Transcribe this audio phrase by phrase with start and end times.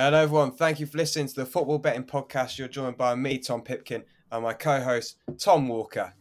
[0.00, 0.52] Hello, everyone.
[0.52, 2.56] Thank you for listening to the Football Betting Podcast.
[2.56, 6.14] You're joined by me, Tom Pipkin, and my co host, Tom Walker.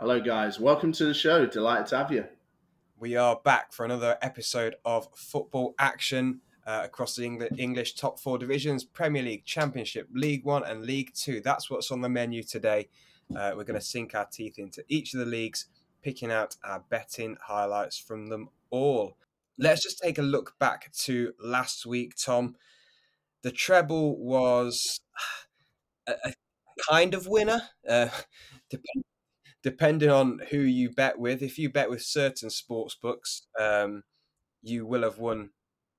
[0.00, 0.58] Hello, guys.
[0.58, 1.46] Welcome to the show.
[1.46, 2.24] Delighted to have you.
[2.98, 8.18] We are back for another episode of football action uh, across the Eng- English top
[8.18, 11.40] four divisions Premier League, Championship, League One, and League Two.
[11.40, 12.88] That's what's on the menu today.
[13.30, 15.66] Uh, we're going to sink our teeth into each of the leagues,
[16.02, 19.16] picking out our betting highlights from them all.
[19.56, 22.56] Let's just take a look back to last week, Tom
[23.42, 25.00] the treble was
[26.06, 26.32] a, a
[26.88, 28.08] kind of winner, uh,
[28.70, 29.04] depend,
[29.62, 31.42] depending on who you bet with.
[31.42, 34.02] If you bet with certain sports books, um,
[34.62, 35.50] you will have won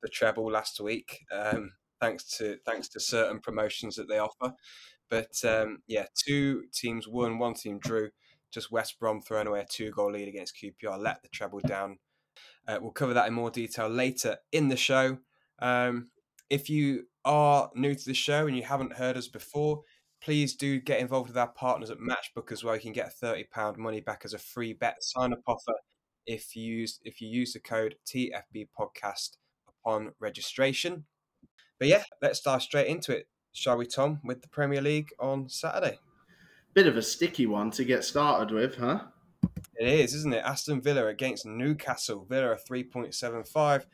[0.02, 4.54] the treble last week, um, thanks to thanks to certain promotions that they offer.
[5.10, 8.10] But um, yeah, two teams won, one team drew.
[8.52, 12.00] Just West Brom throwing away a two goal lead against QPR, let the treble down.
[12.68, 15.18] Uh, we'll cover that in more detail later in the show.
[15.60, 16.10] Um,
[16.52, 19.84] if you are new to the show and you haven't heard us before,
[20.22, 22.76] please do get involved with our partners at Matchbook as well.
[22.76, 25.74] You can get a £30 money back as a free bet sign up offer
[26.28, 31.06] if you use if you use the code TFB podcast upon registration.
[31.80, 35.48] But yeah, let's dive straight into it, shall we, Tom, with the Premier League on
[35.48, 36.00] Saturday.
[36.74, 39.04] Bit of a sticky one to get started with, huh?
[39.80, 40.44] It is, isn't it?
[40.44, 42.26] Aston Villa against Newcastle.
[42.30, 43.86] Villa are 3.75.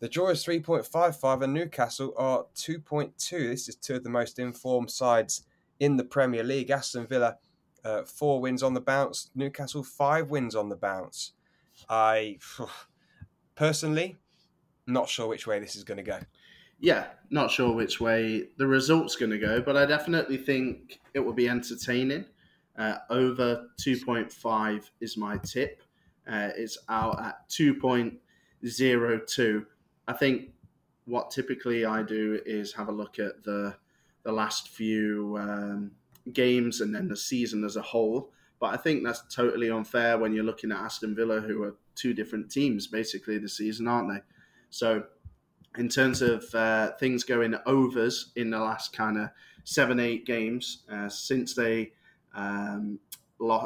[0.00, 3.30] The draw is 3.55 and Newcastle are 2.2.
[3.30, 5.42] This is two of the most informed sides
[5.80, 6.70] in the Premier League.
[6.70, 7.38] Aston Villa,
[7.84, 9.30] uh, four wins on the bounce.
[9.34, 11.32] Newcastle, five wins on the bounce.
[11.88, 12.38] I
[13.56, 14.16] personally,
[14.86, 16.20] not sure which way this is going to go.
[16.78, 21.18] Yeah, not sure which way the result's going to go, but I definitely think it
[21.18, 22.24] will be entertaining.
[22.78, 25.82] Uh, over 2.5 is my tip.
[26.30, 29.66] Uh, it's out at 2.02.
[30.08, 30.48] I think
[31.04, 33.76] what typically I do is have a look at the
[34.24, 35.92] the last few um,
[36.32, 38.32] games and then the season as a whole.
[38.60, 42.12] But I think that's totally unfair when you're looking at Aston Villa, who are two
[42.12, 44.20] different teams basically this season, aren't they?
[44.70, 45.04] So,
[45.76, 49.30] in terms of uh, things going overs in the last kind of
[49.64, 51.92] seven, eight games uh, since they
[52.34, 52.98] um,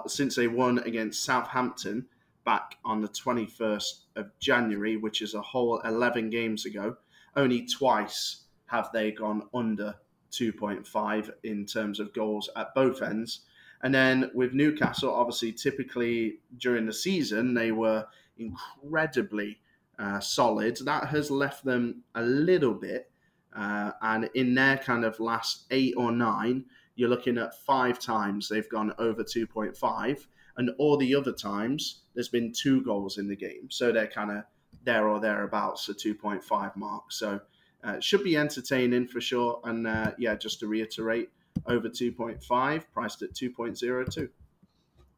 [0.07, 2.07] since they won against Southampton,
[2.45, 6.97] back on the 21st of January, which is a whole 11 games ago.
[7.37, 9.95] Only twice have they gone under
[10.33, 13.41] 2.5 in terms of goals at both ends.
[13.83, 18.07] And then with Newcastle, obviously, typically during the season, they were
[18.39, 19.59] incredibly
[19.99, 20.79] uh, solid.
[20.85, 23.11] That has left them a little bit.
[23.55, 26.65] Uh, and in their kind of last eight or nine,
[26.95, 30.27] you're looking at five times they've gone over 2.5
[30.57, 34.31] and all the other times there's been two goals in the game, so they're kind
[34.31, 34.45] of
[34.85, 37.13] there or thereabouts, the 2.5 mark.
[37.13, 37.41] So
[37.85, 39.61] uh, should be entertaining for sure.
[39.65, 41.31] And uh, yeah, just to reiterate,
[41.67, 44.29] over 2.5, priced at 2.02.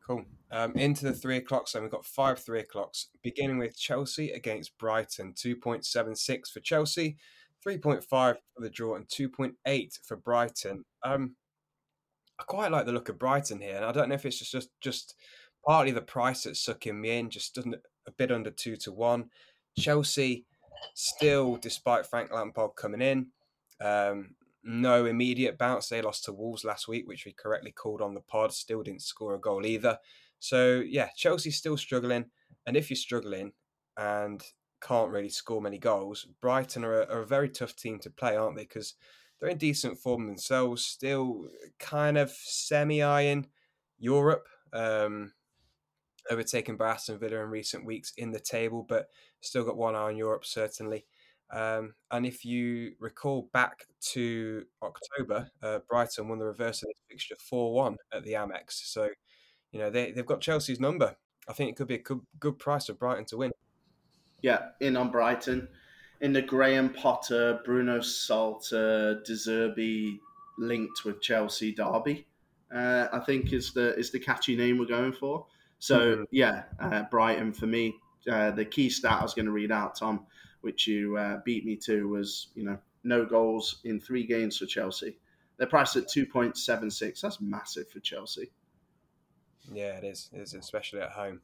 [0.06, 0.24] Cool.
[0.50, 4.76] Um, into the three o'clock then we've got five three o'clocks, beginning with Chelsea against
[4.78, 7.16] Brighton, 2.76 for Chelsea,
[7.66, 10.84] 3.5 for the draw, and 2.8 for Brighton.
[11.02, 11.36] Um,
[12.38, 14.52] I quite like the look of Brighton here, and I don't know if it's just
[14.52, 15.14] just, just
[15.64, 19.30] partly the price that's sucking me in, just doesn't a bit under two to one.
[19.78, 20.44] Chelsea
[20.94, 23.28] still, despite Frank Lampard coming in,
[23.80, 25.88] um, no immediate bounce.
[25.88, 28.52] They lost to Wolves last week, which we correctly called on the pod.
[28.52, 29.98] Still didn't score a goal either.
[30.38, 32.26] So yeah, Chelsea's still struggling.
[32.66, 33.52] And if you're struggling
[33.96, 34.42] and
[34.80, 38.36] can't really score many goals, Brighton are a, are a very tough team to play,
[38.36, 38.64] aren't they?
[38.64, 38.94] Because
[39.44, 43.46] they're in decent form themselves, still kind of semi eyeing
[43.98, 45.32] Europe, um,
[46.30, 49.08] overtaken by Aston Villa in recent weeks in the table, but
[49.42, 51.04] still got one eye on Europe, certainly.
[51.52, 57.02] Um, and if you recall back to October, uh, Brighton won the reverse of this
[57.10, 58.70] fixture 4 1 at the Amex.
[58.70, 59.10] So,
[59.72, 61.16] you know, they, they've got Chelsea's number.
[61.46, 63.52] I think it could be a good, good price for Brighton to win.
[64.40, 65.68] Yeah, in on Brighton
[66.20, 70.18] in the Graham Potter, Bruno Saltor, Deserby
[70.58, 72.26] linked with Chelsea derby.
[72.74, 75.46] Uh, I think is the is the catchy name we're going for.
[75.78, 76.22] So mm-hmm.
[76.30, 77.96] yeah, uh, Brighton for me.
[78.30, 80.26] Uh, the key stat I was going to read out, Tom,
[80.62, 84.66] which you uh, beat me to, was you know no goals in three games for
[84.66, 85.18] Chelsea.
[85.56, 87.20] They're priced at two point seven six.
[87.20, 88.50] That's massive for Chelsea.
[89.72, 90.30] Yeah, it is.
[90.32, 91.40] It is especially at home.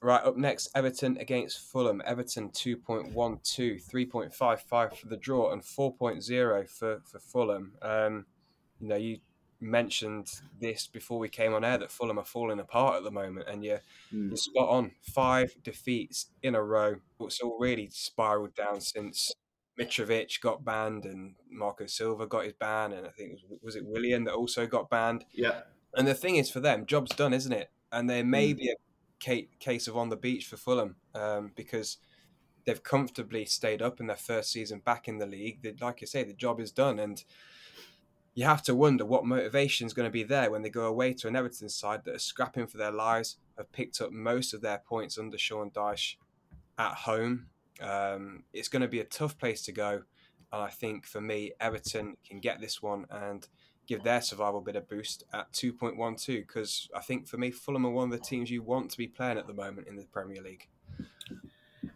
[0.00, 2.02] Right, up next, Everton against Fulham.
[2.04, 7.74] Everton 2.12, 3.55 for the draw, and 4.0 for, for Fulham.
[7.82, 8.26] Um,
[8.80, 9.18] you know, you
[9.60, 10.28] mentioned
[10.60, 13.64] this before we came on air that Fulham are falling apart at the moment, and
[13.64, 13.80] you're,
[14.12, 14.28] mm.
[14.28, 14.90] you're spot on.
[15.02, 16.96] Five defeats in a row.
[17.20, 19.32] It's all really spiraled down since
[19.80, 23.86] Mitrovic got banned and Marco Silva got his ban, and I think was, was it
[23.86, 25.24] Willian that also got banned.
[25.32, 25.60] Yeah.
[25.94, 27.70] And the thing is, for them, job's done, isn't it?
[27.90, 28.58] And there may mm.
[28.58, 28.74] be a
[29.22, 31.98] case of on the beach for Fulham um, because
[32.64, 35.62] they've comfortably stayed up in their first season back in the league.
[35.62, 37.22] They, like I say, the job is done, and
[38.34, 41.12] you have to wonder what motivation is going to be there when they go away
[41.14, 44.62] to an Everton side that are scrapping for their lives, have picked up most of
[44.62, 46.16] their points under Sean Dyche
[46.78, 47.46] at home.
[47.80, 50.02] Um, it's going to be a tough place to go.
[50.52, 53.46] And I think for me, Everton can get this one and
[53.86, 57.90] give their survival bit a boost at 2.12 because I think for me, Fulham are
[57.90, 60.42] one of the teams you want to be playing at the moment in the Premier
[60.42, 60.68] League.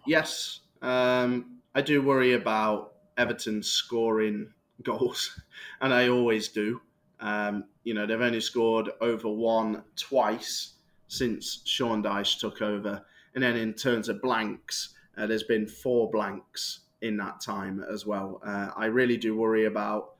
[0.06, 4.52] Yes, um, I do worry about Everton scoring
[4.82, 5.40] goals,
[5.80, 6.80] and I always do.
[7.20, 10.74] Um, you know, they've only scored over one twice
[11.08, 13.04] since Sean Dyche took over.
[13.34, 18.06] And then in terms of blanks, uh, there's been four blanks in that time as
[18.06, 18.40] well.
[18.44, 20.15] Uh, I really do worry about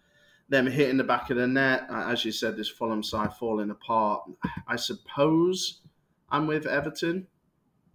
[0.48, 1.87] them hitting the back of the net.
[1.90, 4.22] As you said, this Fulham side falling apart.
[4.66, 5.81] I suppose
[6.31, 7.26] I'm with Everton.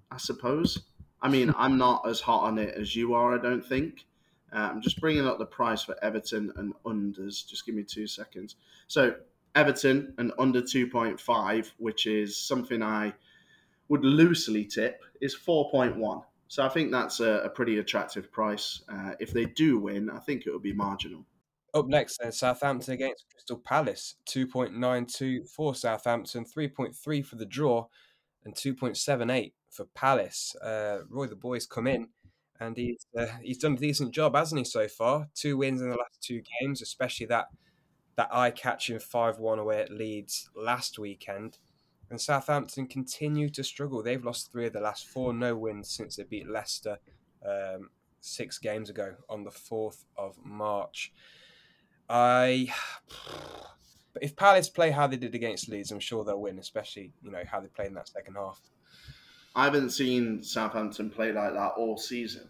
[0.09, 0.83] I suppose.
[1.21, 4.05] I mean, I'm not as hot on it as you are, I don't think.
[4.53, 7.47] Uh, I'm just bringing up the price for Everton and unders.
[7.47, 8.57] Just give me two seconds.
[8.87, 9.15] So,
[9.55, 13.13] Everton and under 2.5, which is something I
[13.89, 16.23] would loosely tip, is 4.1.
[16.47, 18.81] So I think that's a, a pretty attractive price.
[18.89, 21.25] Uh, if they do win, I think it will be marginal.
[21.73, 27.85] Up next, then Southampton against Crystal Palace, 2.92 for Southampton, 3.3 for the draw,
[28.43, 30.55] and 2.78 for Palace.
[30.57, 32.09] Uh, Roy, the boys come in,
[32.59, 35.29] and he's uh, he's done a decent job, hasn't he, so far?
[35.33, 37.45] Two wins in the last two games, especially that
[38.17, 41.57] that eye-catching five-one away at Leeds last weekend
[42.11, 44.03] and Southampton continue to struggle.
[44.03, 46.99] They've lost three of the last four no wins since they beat Leicester
[47.43, 47.89] um,
[48.19, 51.13] six games ago on the 4th of March.
[52.11, 52.73] I.
[54.13, 57.31] But if Palace play how they did against Leeds, I'm sure they'll win, especially you
[57.31, 58.59] know how they played in that second half.
[59.55, 62.49] I haven't seen Southampton play like that all season,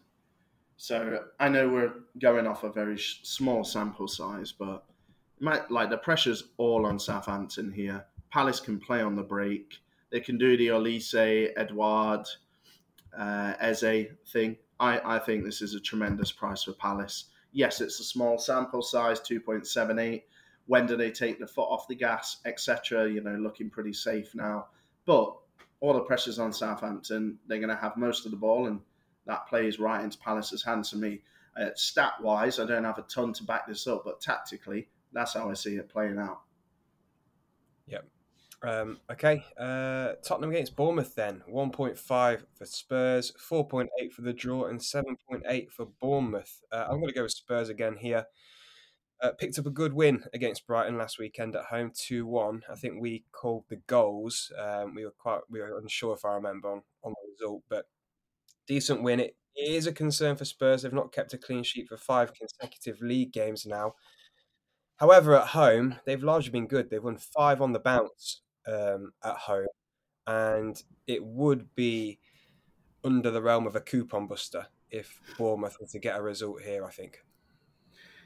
[0.78, 4.84] so I know we're going off a very small sample size, but
[5.40, 8.06] might, like the pressure's all on Southampton here.
[8.32, 9.80] Palace can play on the break.
[10.12, 12.26] They can do the Olise, Edouard,
[13.18, 14.58] uh, Eze thing.
[14.80, 17.26] I, I think this is a tremendous price for Palace.
[17.52, 20.24] Yes, it's a small sample size, 2.78.
[20.68, 23.10] When do they take the foot off the gas, etc.?
[23.10, 24.68] You know, looking pretty safe now.
[25.06, 25.36] But
[25.82, 27.38] all the pressure's on Southampton.
[27.48, 28.80] They're going to have most of the ball, and
[29.26, 31.22] that plays right into Palace's hands for me.
[31.60, 35.34] Uh, stat wise, I don't have a ton to back this up, but tactically, that's
[35.34, 36.42] how I see it playing out.
[37.88, 38.06] Yep.
[38.64, 41.42] Um, okay, uh, Tottenham against Bournemouth then.
[41.50, 46.62] 1.5 for Spurs, 4.8 for the draw, and 7.8 for Bournemouth.
[46.72, 48.26] Uh, I'm going to go with Spurs again here.
[49.22, 52.64] Uh, picked up a good win against Brighton last weekend at home, 2 1.
[52.72, 54.52] I think we called the goals.
[54.60, 57.86] Um, we were quite we were unsure if I remember on, on the result, but
[58.68, 59.20] decent win.
[59.20, 60.82] It is a concern for Spurs.
[60.84, 63.94] They've not kept a clean sheet for five consecutive league games now.
[64.98, 66.90] However, at home, they've largely been good.
[66.90, 69.68] They've won five on the bounce um, at home,
[70.28, 72.20] and it would be
[73.04, 76.86] under the realm of a coupon buster if Bournemouth were to get a result here.
[76.86, 77.20] I think.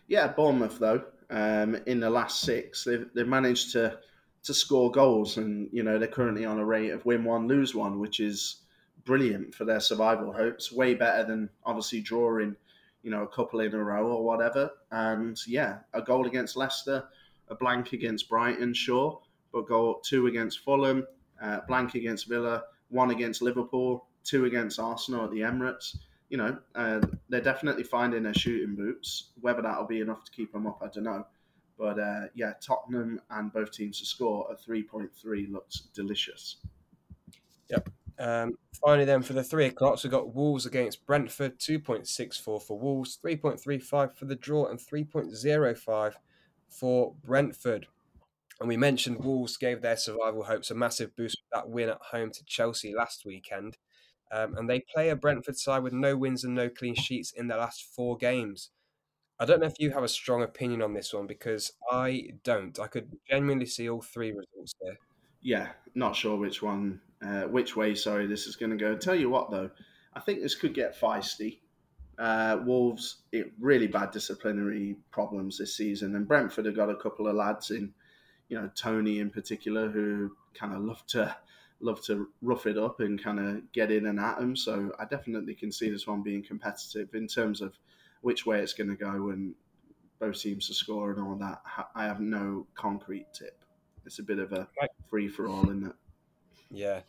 [0.07, 3.99] Yeah, Bournemouth though, um, in the last six, they've they've managed to
[4.43, 7.73] to score goals, and you know they're currently on a rate of win one, lose
[7.73, 8.61] one, which is
[9.05, 10.71] brilliant for their survival hopes.
[10.71, 12.55] Way better than obviously drawing,
[13.03, 14.71] you know, a couple in a row or whatever.
[14.91, 17.05] And yeah, a goal against Leicester,
[17.49, 19.21] a blank against Brighton, sure,
[19.55, 21.07] but goal two against Fulham,
[21.41, 25.97] uh, blank against Villa, one against Liverpool, two against Arsenal at the Emirates.
[26.29, 29.31] You know, uh, they're definitely finding their shooting boots.
[29.39, 31.25] Whether that'll be enough to keep them up, I don't know.
[31.79, 36.57] But uh, yeah, Tottenham and both teams to score at 3.3 looks delicious.
[37.69, 37.89] Yep.
[38.19, 43.17] Um, finally, then for the three o'clocks, we've got Wolves against Brentford, 2.64 for Wolves,
[43.23, 46.13] 3.35 for the draw, and 3.05
[46.69, 47.87] for Brentford.
[48.59, 51.99] And we mentioned Wolves gave their survival hopes a massive boost with that win at
[52.11, 53.77] home to Chelsea last weekend.
[54.31, 57.47] Um, and they play a Brentford side with no wins and no clean sheets in
[57.47, 58.71] their last four games.
[59.39, 62.79] I don't know if you have a strong opinion on this one because I don't.
[62.79, 64.73] I could genuinely see all three results.
[65.41, 68.95] Yeah, not sure which one, uh, which way, sorry, this is going to go.
[68.95, 69.69] Tell you what, though,
[70.13, 71.59] I think this could get feisty.
[72.17, 77.27] Uh, Wolves, it, really bad disciplinary problems this season, and Brentford have got a couple
[77.27, 77.93] of lads in
[78.49, 81.35] you know Toney in particular, who kind of love to
[81.81, 84.55] love to rough it up and kind of get in and at them.
[84.55, 87.77] So I definitely can see this one being competitive in terms of
[88.21, 89.53] which way it's going to go and
[90.19, 91.61] both teams to score and all that,
[91.93, 93.63] I have no concrete tip.
[94.05, 94.67] It's a bit of a
[95.09, 95.95] free for all, isn't it?
[96.71, 97.01] Yeah.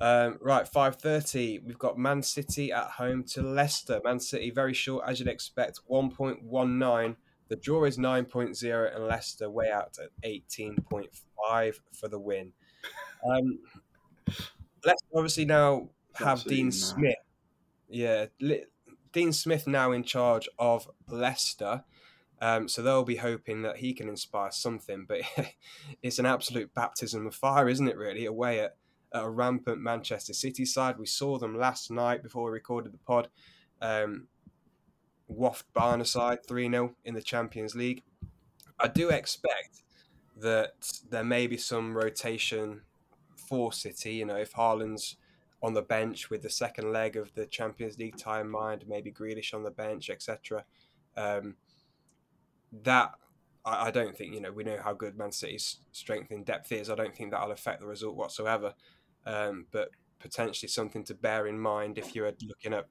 [0.00, 1.58] Um, right, five thirty.
[1.58, 4.00] We've got Man City at home to Leicester.
[4.02, 7.16] Man City very short, as you'd expect, one point one nine.
[7.50, 12.52] The draw is 9.0 and Leicester way out at 18.5 for the win.
[13.28, 13.58] Um,
[14.84, 17.16] Leicester obviously now have Dean Smith.
[17.88, 18.26] Yeah,
[19.12, 21.82] Dean Smith now in charge of Leicester.
[22.40, 25.04] Um, so they'll be hoping that he can inspire something.
[25.08, 25.22] But
[26.04, 28.26] it's an absolute baptism of fire, isn't it, really?
[28.26, 28.76] Away at,
[29.12, 31.00] at, a rampant Manchester City side.
[31.00, 33.26] We saw them last night before we recorded the pod.
[33.82, 34.28] Um,
[35.30, 38.02] waft Bayern side 3 0 in the Champions League.
[38.78, 39.82] I do expect
[40.36, 40.72] that
[41.10, 42.82] there may be some rotation
[43.36, 44.14] for City.
[44.14, 45.16] You know, if Haaland's
[45.62, 49.12] on the bench with the second leg of the Champions League tie in mind, maybe
[49.12, 50.64] Grealish on the bench, etc.
[51.16, 51.56] Um,
[52.82, 53.12] that
[53.64, 56.88] I, don't think you know we know how good Man City's strength in depth is.
[56.88, 58.74] I don't think that'll affect the result whatsoever.
[59.26, 62.86] Um, but potentially something to bear in mind if you're looking at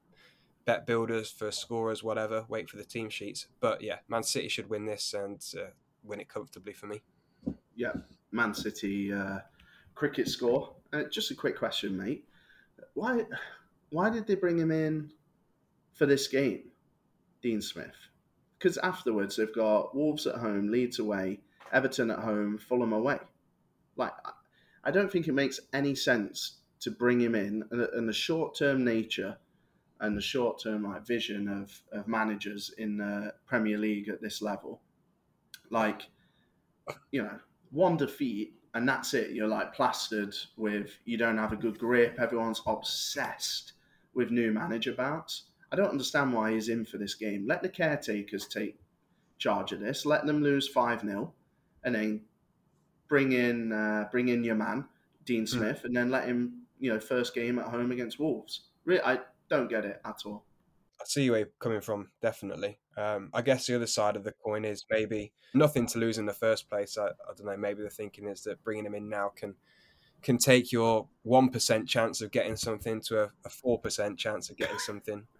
[0.70, 2.44] bet builders for scorers, whatever.
[2.48, 3.48] Wait for the team sheets.
[3.58, 5.70] But yeah, Man City should win this and uh,
[6.04, 7.02] win it comfortably for me.
[7.74, 7.94] Yeah,
[8.30, 9.38] Man City uh,
[9.96, 10.76] cricket score.
[10.92, 12.24] Uh, just a quick question, mate.
[12.94, 13.24] Why,
[13.90, 15.10] why did they bring him in
[15.94, 16.70] for this game,
[17.42, 17.96] Dean Smith?
[18.56, 21.40] Because afterwards they've got Wolves at home, Leeds away,
[21.72, 23.18] Everton at home, Fulham away.
[23.96, 24.12] Like,
[24.84, 28.84] I don't think it makes any sense to bring him in and the short term
[28.84, 29.36] nature
[30.00, 34.40] and the short term like vision of, of managers in the Premier League at this
[34.40, 34.80] level.
[35.70, 36.02] Like,
[37.12, 37.38] you know,
[37.70, 39.30] one defeat and that's it.
[39.30, 42.18] You're like plastered with you don't have a good grip.
[42.20, 43.72] Everyone's obsessed
[44.14, 45.44] with new manager bouts.
[45.72, 47.46] I don't understand why he's in for this game.
[47.46, 48.78] Let the caretakers take
[49.38, 50.04] charge of this.
[50.04, 51.32] Let them lose five 0
[51.84, 52.22] and then
[53.08, 54.86] bring in uh, bring in your man
[55.24, 55.46] Dean hmm.
[55.46, 55.84] Smith, mm.
[55.84, 58.62] and then let him you know first game at home against Wolves.
[58.84, 59.18] Really, I
[59.50, 60.44] don't get it at all.
[61.00, 62.78] I see where you're coming from, definitely.
[62.96, 66.26] Um, I guess the other side of the coin is maybe nothing to lose in
[66.26, 66.98] the first place.
[66.98, 67.56] I, I don't know.
[67.56, 69.54] Maybe the thinking is that bringing him in now can
[70.22, 74.56] can take your one percent chance of getting something to a four percent chance of
[74.56, 75.26] getting something.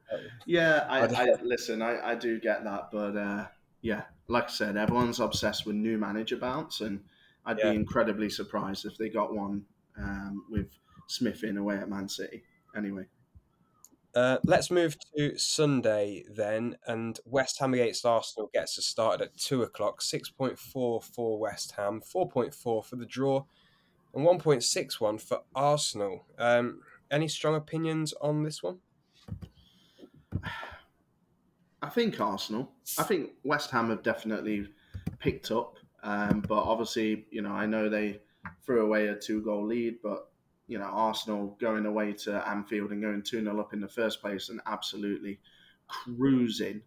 [0.45, 1.83] Yeah, I, I listen.
[1.83, 3.47] I, I do get that, but uh,
[3.81, 7.05] yeah, like I said, everyone's obsessed with new manager bounce, and
[7.47, 7.71] I'd yeah.
[7.71, 9.64] be incredibly surprised if they got one
[9.97, 10.76] um, with
[11.07, 12.43] Smith in away at Man City.
[12.76, 13.05] Anyway.
[14.14, 19.37] Uh, let's move to Sunday then, and West Ham against Arsenal gets us started at
[19.37, 20.02] two o'clock.
[20.02, 23.45] Six point four for West Ham, four point four for the draw,
[24.14, 26.26] and one point six one for Arsenal.
[26.38, 28.79] Um, any strong opinions on this one?
[31.83, 32.73] I think Arsenal.
[32.99, 34.67] I think West Ham have definitely
[35.21, 38.21] picked up, um, but obviously, you know, I know they
[38.64, 40.29] threw away a two-goal lead, but
[40.71, 44.21] you know, Arsenal going away to Anfield and going 2 0 up in the first
[44.21, 45.41] place and absolutely
[45.89, 46.81] cruising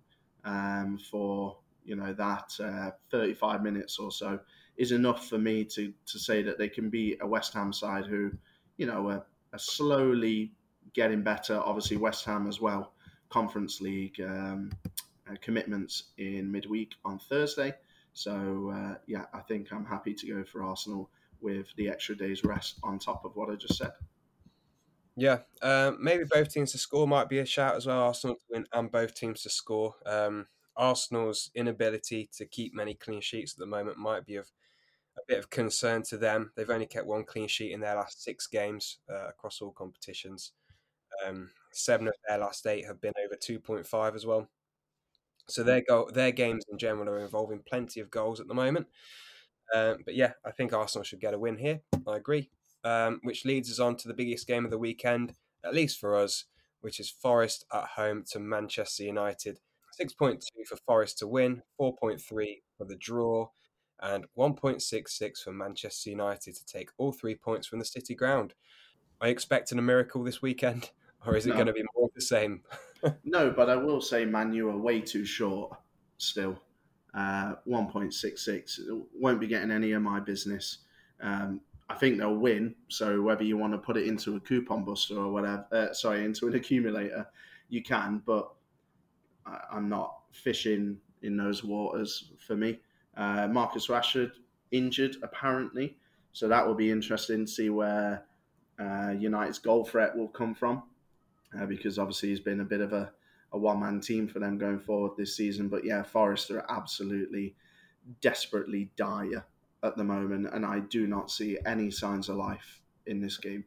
[0.45, 4.39] um, for, you know, that uh, 35 minutes or so
[4.77, 8.05] is enough for me to, to say that they can be a West Ham side
[8.05, 8.31] who,
[8.77, 10.53] you know, are, are slowly
[10.93, 11.59] getting better.
[11.59, 12.93] Obviously, West Ham as well,
[13.27, 14.71] Conference League um,
[15.29, 17.73] uh, commitments in midweek on Thursday.
[18.13, 21.09] So, uh, yeah, I think I'm happy to go for Arsenal
[21.43, 23.91] with the extra day's rest on top of what I just said.
[25.15, 28.01] Yeah, um, maybe both teams to score might be a shout as well.
[28.01, 29.93] Arsenal to win and both teams to score.
[30.05, 34.49] Um, Arsenal's inability to keep many clean sheets at the moment might be of
[35.17, 36.51] a bit of concern to them.
[36.55, 40.53] They've only kept one clean sheet in their last six games uh, across all competitions.
[41.25, 44.49] Um, seven of their last eight have been over 2.5 as well.
[45.47, 48.87] So their go- their games in general are involving plenty of goals at the moment.
[49.73, 51.81] Um, but yeah, I think Arsenal should get a win here.
[52.07, 52.49] I agree.
[52.83, 56.17] Um, which leads us on to the biggest game of the weekend, at least for
[56.17, 56.45] us,
[56.81, 59.59] which is Forest at home to Manchester United.
[59.99, 62.19] 6.2 for Forest to win, 4.3
[62.77, 63.47] for the draw,
[64.01, 68.53] and 1.66 for Manchester United to take all three points from the City ground.
[69.21, 70.91] Are you expecting a miracle this weekend,
[71.25, 72.63] or is it going to be more of the same?
[73.23, 75.77] no, but I will say, man, you are way too short
[76.17, 76.59] still
[77.13, 78.79] uh, 1.66.
[79.15, 80.79] Won't be getting any of my business.
[81.21, 82.75] Um, I think they'll win.
[82.87, 86.25] So whether you want to put it into a coupon buster or whatever, uh, sorry,
[86.25, 87.27] into an accumulator,
[87.69, 88.21] you can.
[88.25, 88.49] But
[89.45, 92.79] I, am not fishing in those waters for me.
[93.15, 94.31] Uh, Marcus Rashford
[94.71, 95.97] injured apparently,
[96.31, 98.25] so that will be interesting to see where
[98.79, 100.83] uh, United's goal threat will come from,
[101.59, 103.11] uh, because obviously he's been a bit of a
[103.53, 105.69] a one man team for them going forward this season.
[105.69, 107.55] But yeah, Forest are absolutely
[108.21, 109.45] desperately dire
[109.83, 113.65] at the moment, and I do not see any signs of life in this game.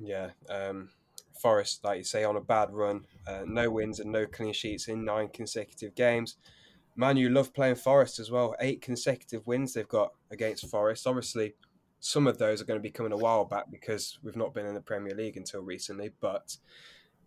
[0.00, 0.90] Yeah, um,
[1.40, 4.88] Forest, like you say, on a bad run, uh, no wins and no clean sheets
[4.88, 6.36] in nine consecutive games.
[6.96, 8.54] Man, you love playing Forest as well.
[8.60, 11.06] Eight consecutive wins they've got against Forest.
[11.06, 11.54] Obviously,
[12.00, 14.66] some of those are going to be coming a while back because we've not been
[14.66, 16.10] in the Premier League until recently.
[16.20, 16.56] But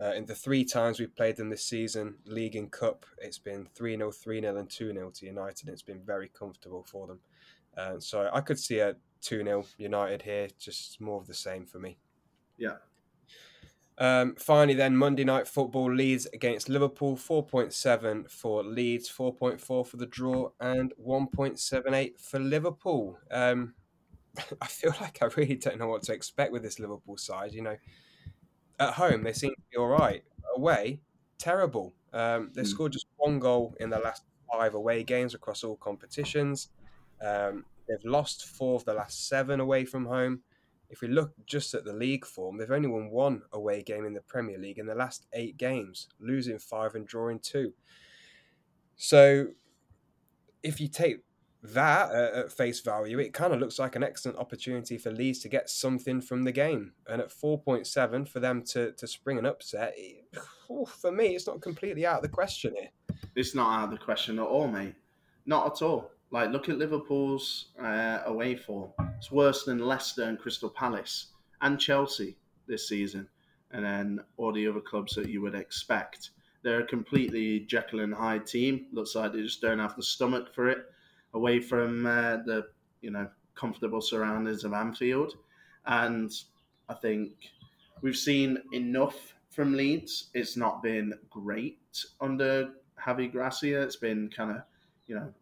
[0.02, 3.68] uh, in the three times we've played them this season, League and Cup, it's been
[3.76, 5.68] 3 0, 3 0, and 2 0 to United.
[5.70, 7.20] It's been very comfortable for them.
[7.78, 11.66] Uh, so I could see a 2 0 United here, just more of the same
[11.66, 11.98] for me.
[12.58, 12.78] Yeah.
[13.98, 20.06] Um, finally, then Monday night football Leeds against Liverpool, 4.7 for Leeds, 4.4 for the
[20.06, 23.20] draw, and 1.78 for Liverpool.
[23.30, 23.74] Um,
[24.62, 27.52] I feel like I really don't know what to expect with this Liverpool side.
[27.52, 27.76] You know,
[28.80, 30.24] at home they seem to be all right.
[30.56, 31.00] Away,
[31.38, 31.94] terrible.
[32.14, 32.68] Um, they mm.
[32.68, 36.70] scored just one goal in the last five away games across all competitions.
[37.22, 40.42] Um, they've lost four of the last seven away from home.
[40.90, 44.14] If we look just at the league form, they've only won one away game in
[44.14, 47.74] the Premier League in the last eight games, losing five and drawing two.
[48.96, 49.50] So,
[50.64, 51.20] if you take
[51.62, 55.40] that uh, at face value, it kind of looks like an excellent opportunity for Leeds
[55.40, 56.94] to get something from the game.
[57.08, 60.26] And at 4.7 for them to, to spring an upset, it,
[60.70, 62.90] oh, for me, it's not completely out of the question here.
[63.36, 64.96] It's not out of the question at all, mate.
[65.46, 66.12] Not at all.
[66.32, 68.92] Like, look at Liverpool's uh, away form.
[69.18, 71.28] It's worse than Leicester and Crystal Palace
[71.62, 72.38] and Chelsea
[72.68, 73.28] this season.
[73.72, 76.32] And then all the other clubs that you would expect.
[76.64, 78.86] They're a completely Jekyll and Hyde team.
[78.94, 80.86] Looks like they just don't have the stomach for it
[81.34, 82.68] away from uh, the
[83.02, 85.34] you know comfortable surroundings of Anfield,
[85.86, 86.32] and
[86.88, 87.32] I think
[88.02, 90.30] we've seen enough from Leeds.
[90.34, 91.80] It's not been great
[92.22, 92.72] under
[93.04, 93.82] Javi Gracia.
[93.82, 94.64] It's been kind of
[95.08, 95.34] you know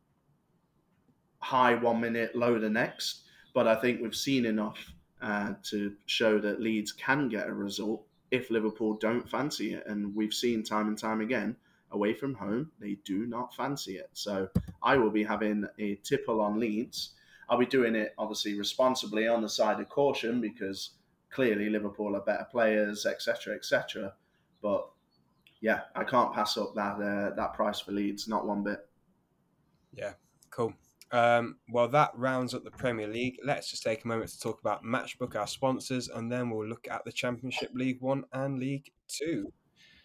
[1.39, 3.23] high one minute, low the next.
[3.53, 8.03] But I think we've seen enough uh, to show that Leeds can get a result
[8.29, 11.55] if Liverpool don't fancy it, and we've seen time and time again
[11.91, 14.09] away from home, they do not fancy it.
[14.13, 14.49] So
[14.83, 17.13] I will be having a tipple on Leeds.
[17.49, 20.91] I'll be doing it obviously responsibly on the side of caution because
[21.29, 24.13] clearly Liverpool are better players, etc., etc.
[24.61, 24.89] But
[25.61, 28.79] yeah, I can't pass up that uh, that price for Leeds, not one bit.
[29.93, 30.13] Yeah,
[30.49, 30.73] cool.
[31.11, 33.37] Um, well, that rounds up the Premier League.
[33.43, 36.87] Let's just take a moment to talk about Matchbook, our sponsors, and then we'll look
[36.89, 39.51] at the Championship League One and League Two.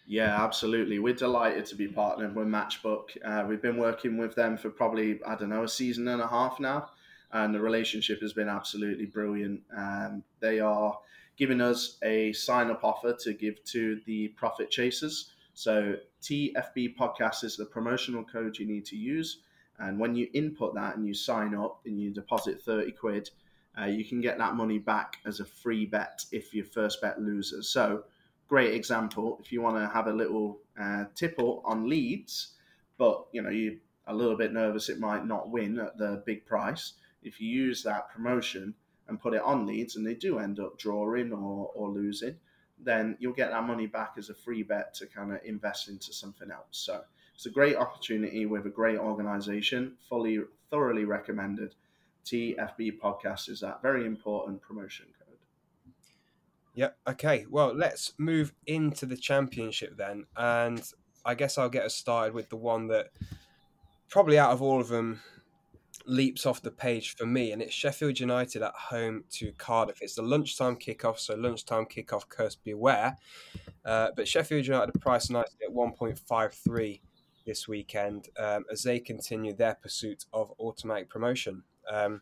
[0.05, 0.99] Yeah, absolutely.
[0.99, 3.09] We're delighted to be partnering with Matchbook.
[3.23, 6.27] Uh, we've been working with them for probably, I don't know, a season and a
[6.27, 6.89] half now.
[7.31, 9.61] And the relationship has been absolutely brilliant.
[9.75, 10.99] Um, they are
[11.37, 15.31] giving us a sign up offer to give to the profit chasers.
[15.53, 19.39] So, TFB podcast is the promotional code you need to use.
[19.79, 23.29] And when you input that and you sign up and you deposit 30 quid,
[23.79, 27.21] uh, you can get that money back as a free bet if your first bet
[27.21, 27.69] loses.
[27.69, 28.03] So,
[28.53, 32.53] great example if you want to have a little uh, tipple on Leeds,
[32.99, 36.45] but you know you're a little bit nervous it might not win at the big
[36.45, 36.93] price.
[37.23, 38.75] If you use that promotion
[39.07, 42.35] and put it on Leeds and they do end up drawing or, or losing,
[42.77, 46.13] then you'll get that money back as a free bet to kind of invest into
[46.13, 46.77] something else.
[46.77, 47.01] So
[47.33, 51.73] it's a great opportunity with a great organization, fully thoroughly recommended.
[52.23, 55.07] TFB podcast is that very important promotion
[56.75, 56.97] Yep.
[57.09, 57.45] Okay.
[57.49, 60.81] Well, let's move into the championship then, and
[61.25, 63.09] I guess I'll get us started with the one that
[64.09, 65.21] probably out of all of them
[66.05, 70.01] leaps off the page for me, and it's Sheffield United at home to Cardiff.
[70.01, 73.17] It's the lunchtime kickoff, so lunchtime kickoff curse beware.
[73.85, 77.01] Uh, but Sheffield United priced nicely at 1.53
[77.45, 81.63] this weekend um, as they continue their pursuit of automatic promotion.
[81.89, 82.21] Um,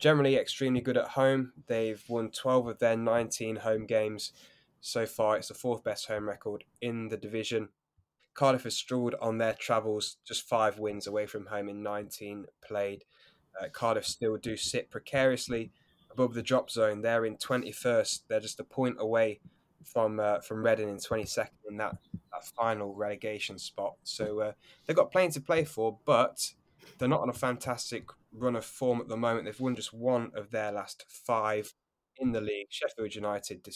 [0.00, 1.52] generally extremely good at home.
[1.66, 4.32] They've won 12 of their 19 home games
[4.80, 5.36] so far.
[5.36, 7.68] It's the fourth best home record in the division.
[8.34, 13.04] Cardiff has struggled on their travels, just five wins away from home in 19 played.
[13.60, 15.70] Uh, Cardiff still do sit precariously
[16.10, 17.02] above the drop zone.
[17.02, 18.22] They're in 21st.
[18.28, 19.40] They're just a point away
[19.84, 21.96] from uh, from Reading in 22nd in that,
[22.32, 23.94] that final relegation spot.
[24.04, 24.52] So uh,
[24.86, 26.52] they've got plenty to play for, but
[26.98, 29.44] they're not on a fantastic run of form at the moment.
[29.44, 31.72] They've won just one of their last five
[32.18, 32.68] in the league.
[32.70, 33.66] Sheffield United,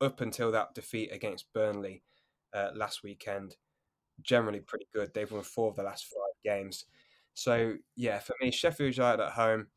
[0.00, 2.02] up until that defeat against Burnley
[2.52, 3.56] uh, last weekend,
[4.22, 5.12] generally pretty good.
[5.14, 6.84] They've won four of the last five games.
[7.34, 9.68] So yeah, for me, Sheffield United at home.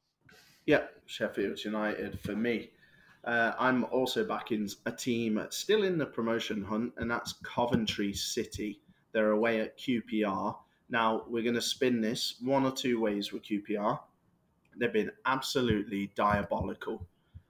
[0.66, 2.72] Yeah, Sheffield United for me.
[3.24, 8.82] Uh, I'm also backing a team still in the promotion hunt, and that's Coventry City.
[9.12, 10.56] They're away at QPR.
[10.92, 13.98] Now, we're going to spin this one or two ways with QPR.
[14.78, 17.08] They've been absolutely diabolical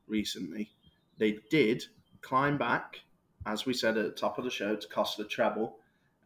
[0.07, 0.71] recently.
[1.17, 1.83] They did
[2.21, 2.99] climb back,
[3.47, 5.77] as we said at the top of the show, to cost the treble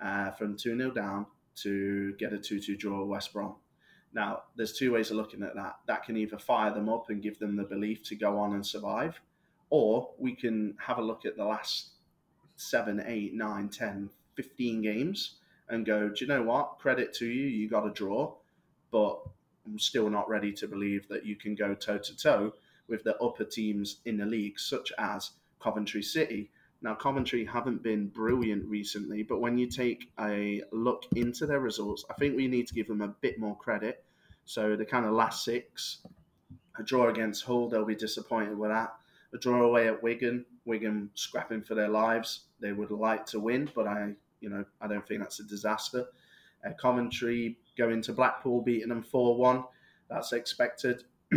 [0.01, 1.25] uh, from 2 0 down
[1.57, 3.55] to get a 2 2 draw at West Brom.
[4.13, 5.77] Now, there's two ways of looking at that.
[5.87, 8.65] That can either fire them up and give them the belief to go on and
[8.65, 9.21] survive,
[9.69, 11.91] or we can have a look at the last
[12.57, 15.35] seven, eight, nine, 10, 15 games
[15.69, 16.77] and go, do you know what?
[16.79, 18.33] Credit to you, you got a draw,
[18.91, 19.19] but
[19.65, 22.53] I'm still not ready to believe that you can go toe to toe
[22.87, 26.51] with the upper teams in the league, such as Coventry City.
[26.81, 32.05] Now, Coventry haven't been brilliant recently, but when you take a look into their results,
[32.11, 34.03] I think we need to give them a bit more credit.
[34.45, 36.05] So, the kind of last six,
[36.77, 38.93] a draw against Hull, they'll be disappointed with that.
[39.33, 42.41] A draw away at Wigan, Wigan scrapping for their lives.
[42.59, 46.05] They would like to win, but I you know, I don't think that's a disaster.
[46.65, 49.63] Uh, Coventry going to Blackpool, beating them 4 1.
[50.09, 51.03] That's expected.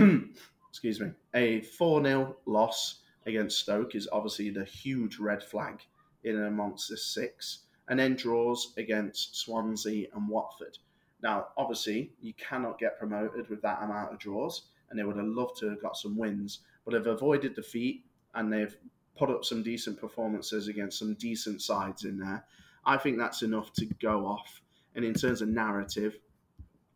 [0.70, 1.11] Excuse me.
[1.34, 5.80] A 4 0 loss against Stoke is obviously the huge red flag
[6.24, 7.61] in and amongst the six.
[7.88, 10.78] And then draws against Swansea and Watford.
[11.22, 15.26] Now, obviously, you cannot get promoted with that amount of draws, and they would have
[15.26, 18.76] loved to have got some wins, but have avoided defeat and they've
[19.16, 22.44] put up some decent performances against some decent sides in there.
[22.88, 24.62] I think that's enough to go off.
[24.94, 26.18] And in terms of narrative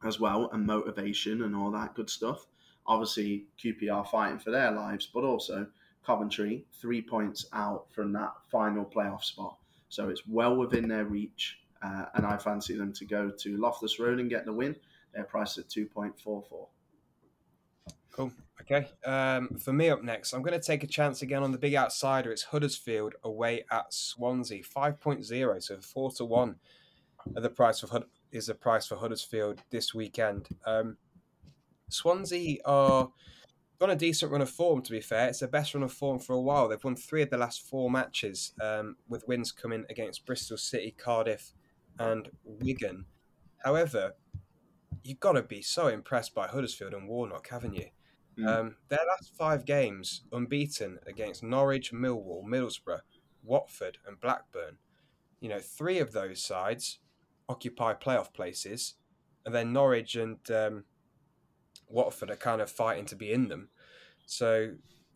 [0.02, 2.46] as well and motivation and all that good stuff,
[2.86, 5.66] obviously QPR fighting for their lives, but also
[6.04, 9.58] Coventry three points out from that final playoff spot.
[9.90, 11.58] So it's well within their reach.
[11.82, 14.74] Uh, and I fancy them to go to Loftus Road and get the win.
[15.12, 16.68] They're priced at 2.44.
[18.10, 18.32] Cool.
[18.62, 18.88] Okay.
[19.04, 21.74] Um, for me up next, I'm going to take a chance again on the big
[21.74, 22.30] outsider.
[22.30, 26.56] It's Huddersfield away at Swansea, 5.0, so 4 to 1
[27.34, 30.48] the price of is the price for Huddersfield this weekend.
[30.66, 30.96] Um,
[31.88, 33.10] Swansea are
[33.80, 35.28] on a decent run of form, to be fair.
[35.28, 36.68] It's the best run of form for a while.
[36.68, 40.94] They've won three of the last four matches, um, with wins coming against Bristol City,
[40.96, 41.52] Cardiff,
[41.98, 43.06] and Wigan.
[43.58, 44.14] However,
[45.02, 47.86] you've got to be so impressed by Huddersfield and Warnock, haven't you?
[48.38, 48.46] Mm.
[48.46, 53.00] Um, their last five games unbeaten against Norwich, Millwall, Middlesbrough,
[53.42, 54.78] Watford, and Blackburn.
[55.40, 56.98] You know, three of those sides
[57.48, 58.94] occupy playoff places,
[59.44, 60.84] and then Norwich and um,
[61.88, 63.68] Watford are kind of fighting to be in them.
[64.24, 64.72] So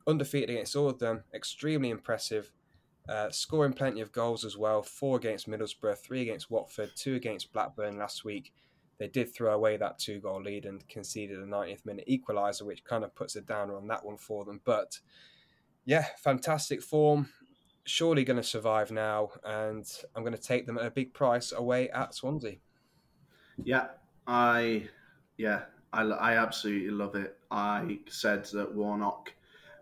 [0.06, 2.52] undefeated against all of them, extremely impressive.
[3.08, 4.82] Uh, scoring plenty of goals as well.
[4.82, 8.52] Four against Middlesbrough, three against Watford, two against Blackburn last week.
[8.98, 12.84] They did throw away that two goal lead and conceded a 90th minute equaliser, which
[12.84, 14.60] kind of puts a downer on that one for them.
[14.64, 15.00] But
[15.84, 17.28] yeah, fantastic form.
[17.84, 21.52] Surely going to survive now, and I'm going to take them at a big price
[21.52, 22.56] away at Swansea.
[23.62, 23.88] Yeah,
[24.26, 24.88] I
[25.38, 27.36] yeah, I, I absolutely love it.
[27.50, 29.32] I said that Warnock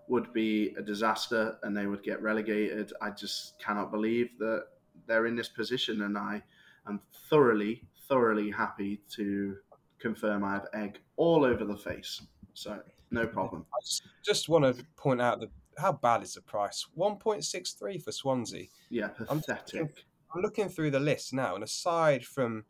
[0.09, 2.93] would be a disaster and they would get relegated.
[3.01, 4.67] I just cannot believe that
[5.07, 6.43] they're in this position, and I
[6.87, 7.01] am
[7.31, 9.57] thoroughly, thoroughly happy to
[9.99, 12.21] confirm I have egg all over the face.
[12.55, 13.65] So no problem.
[13.73, 13.79] I
[14.25, 16.87] just, want to point out that how bad is the price?
[16.95, 18.67] One point six three for Swansea.
[18.91, 19.75] Yeah, pathetic.
[19.75, 19.91] I'm looking,
[20.35, 22.65] I'm looking through the list now, and aside from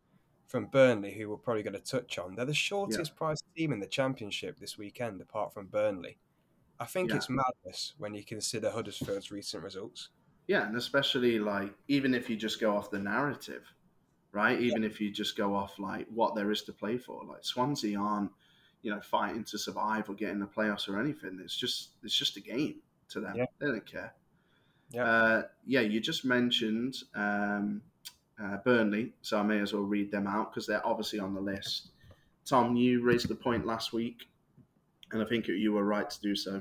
[0.46, 3.18] from Burnley, who we're probably going to touch on, they're the shortest yeah.
[3.18, 6.18] price team in the Championship this weekend, apart from Burnley.
[6.78, 7.16] I think yeah.
[7.16, 10.10] it's madness when you consider Huddersfield's recent results.
[10.46, 13.64] Yeah, and especially like even if you just go off the narrative,
[14.34, 14.60] right?
[14.60, 14.88] Even yeah.
[14.88, 18.30] if you just go off like what there is to play for, like Swansea aren't,
[18.82, 21.40] you know, fighting to survive or get in the playoffs or anything.
[21.42, 22.76] It's just it's just a game
[23.10, 23.34] to them.
[23.36, 23.46] Yeah.
[23.58, 24.12] They don't care.
[24.90, 25.04] Yeah.
[25.04, 27.80] Uh, yeah, you just mentioned um,
[28.42, 31.40] uh, Burnley, so I may as well read them out because they're obviously on the
[31.40, 31.88] list.
[32.44, 34.28] Tom, you raised the point last week,
[35.12, 36.60] and I think you were right to do so.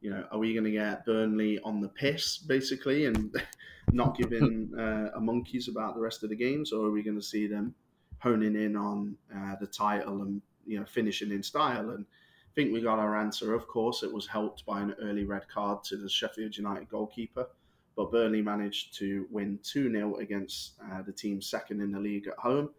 [0.00, 3.34] You know, are we going to get Burnley on the piss basically and
[3.92, 7.18] not giving uh, a monkeys about the rest of the games, or are we going
[7.18, 7.74] to see them
[8.18, 11.90] honing in on uh, the title and you know finishing in style?
[11.90, 13.54] And I think we got our answer.
[13.54, 17.46] Of course, it was helped by an early red card to the Sheffield United goalkeeper,
[17.96, 22.26] but Burnley managed to win 2 0 against uh, the team second in the league
[22.26, 22.70] at home.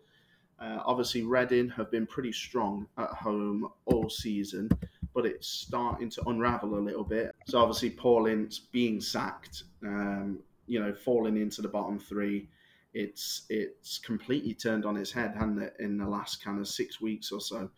[0.60, 4.70] Uh, obviously, Reading have been pretty strong at home all season,
[5.14, 7.34] but it's starting to unravel a little bit.
[7.48, 12.48] So, obviously, Paul Ince being sacked, um, you know, falling into the bottom three,
[12.94, 17.02] it's it's completely turned on its head, hasn't it, in the last kind of six
[17.02, 17.70] weeks or so.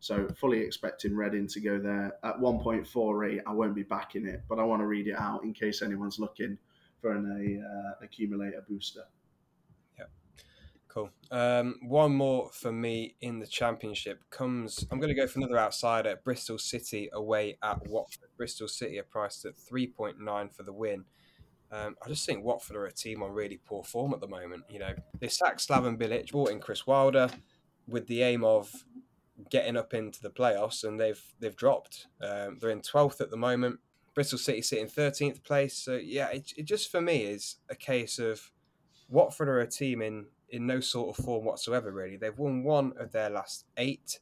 [0.00, 3.40] So fully expecting Reading to go there at 1.48.
[3.46, 6.18] I won't be backing it, but I want to read it out in case anyone's
[6.18, 6.56] looking
[7.02, 9.04] for an uh, accumulator booster.
[10.92, 11.10] Cool.
[11.30, 14.84] Um, one more for me in the championship comes.
[14.90, 16.18] I'm going to go for another outsider.
[16.24, 18.30] Bristol City away at Watford.
[18.36, 21.04] Bristol City are priced at 3.9 for the win.
[21.70, 24.64] Um, I just think Watford are a team on really poor form at the moment.
[24.68, 27.30] You know, they sacked Slaven Bilic, brought in Chris Wilder
[27.86, 28.84] with the aim of
[29.48, 32.08] getting up into the playoffs, and they've they've dropped.
[32.20, 33.78] Um, they're in 12th at the moment.
[34.12, 35.76] Bristol City sitting 13th place.
[35.76, 38.50] So yeah, it, it just for me is a case of
[39.10, 41.92] Watford are a team in in no sort of form whatsoever.
[41.92, 44.20] Really, they've won one of their last eight.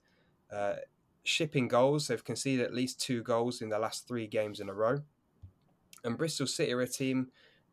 [0.52, 0.76] Uh,
[1.24, 4.74] shipping goals, they've conceded at least two goals in the last three games in a
[4.74, 5.02] row.
[6.02, 7.28] And Bristol City are a team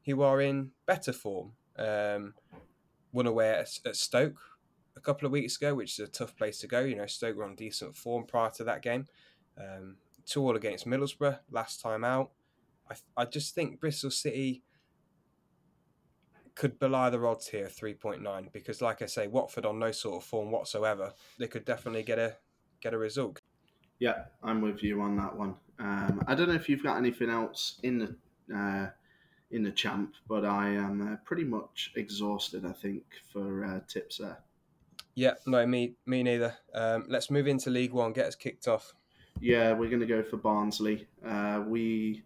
[0.06, 1.54] who are in better form.
[1.78, 2.34] Um,
[3.14, 4.38] won away at, at Stoke
[4.98, 6.82] a couple of weeks ago, which is a tough place to go.
[6.82, 9.06] You know, Stoke were on decent form prior to that game.
[9.58, 12.32] Um, two all against Middlesbrough last time out.
[12.90, 14.64] I, I just think Bristol City
[16.56, 20.28] could belie the odds here, 3.9, because like I say, Watford on no sort of
[20.28, 21.14] form whatsoever.
[21.38, 22.38] They could definitely get a
[22.82, 23.42] get a result.
[24.00, 25.56] Yeah, I'm with you on that one.
[25.80, 28.90] Um, I don't know if you've got anything else in the uh,
[29.52, 32.66] in the champ, but I am uh, pretty much exhausted.
[32.66, 34.40] I think for uh, tips there.
[35.14, 36.56] Yeah, no, me me neither.
[36.74, 38.14] Um, let's move into League One.
[38.14, 38.94] Get us kicked off.
[39.42, 41.08] Yeah, we're going to go for Barnsley.
[41.26, 42.24] Uh, we,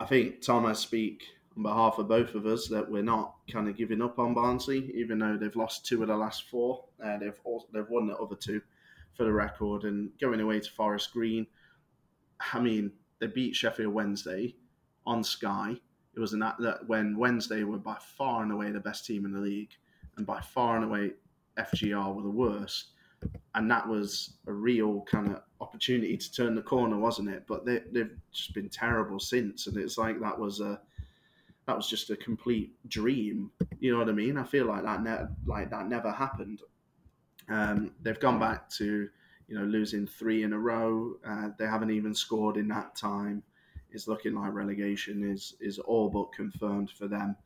[0.00, 1.22] I think Tom, I speak
[1.56, 4.90] on behalf of both of us that we're not kind of giving up on Barnsley,
[4.94, 6.84] even though they've lost two of the last four.
[7.04, 8.60] Uh, they've also, they've won the other two
[9.14, 11.46] for the record, and going away to Forest Green.
[12.52, 14.56] I mean, they beat Sheffield Wednesday
[15.06, 15.76] on Sky.
[16.14, 19.32] It was an that when Wednesday were by far and away the best team in
[19.32, 19.70] the league,
[20.16, 21.12] and by far and away
[21.58, 22.90] FGR were the worst.
[23.54, 27.44] And that was a real kind of opportunity to turn the corner, wasn't it?
[27.46, 30.80] But they, they've just been terrible since, and it's like that was a
[31.66, 33.50] that was just a complete dream.
[33.80, 34.36] You know what I mean?
[34.36, 36.60] I feel like that ne- like that never happened.
[37.48, 39.08] Um, they've gone back to
[39.48, 41.16] you know losing three in a row.
[41.26, 43.42] Uh, they haven't even scored in that time.
[43.90, 47.36] It's looking like relegation is is all but confirmed for them.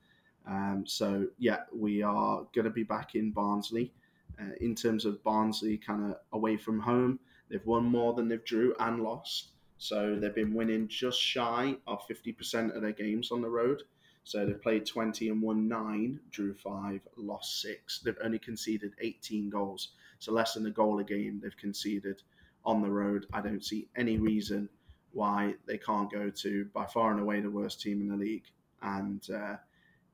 [0.46, 3.92] Um, so yeah, we are going to be back in Barnsley.
[4.40, 7.18] Uh, in terms of Barnsley, kind of away from home,
[7.50, 9.50] they've won more than they've drew and lost.
[9.78, 13.82] So they've been winning just shy of 50% of their games on the road.
[14.28, 18.00] So they've played 20 and won nine, drew five, lost six.
[18.00, 19.92] They've only conceded 18 goals.
[20.18, 22.20] So less than a goal a game they've conceded
[22.62, 23.24] on the road.
[23.32, 24.68] I don't see any reason
[25.12, 28.44] why they can't go to by far and away the worst team in the league
[28.82, 29.56] and uh,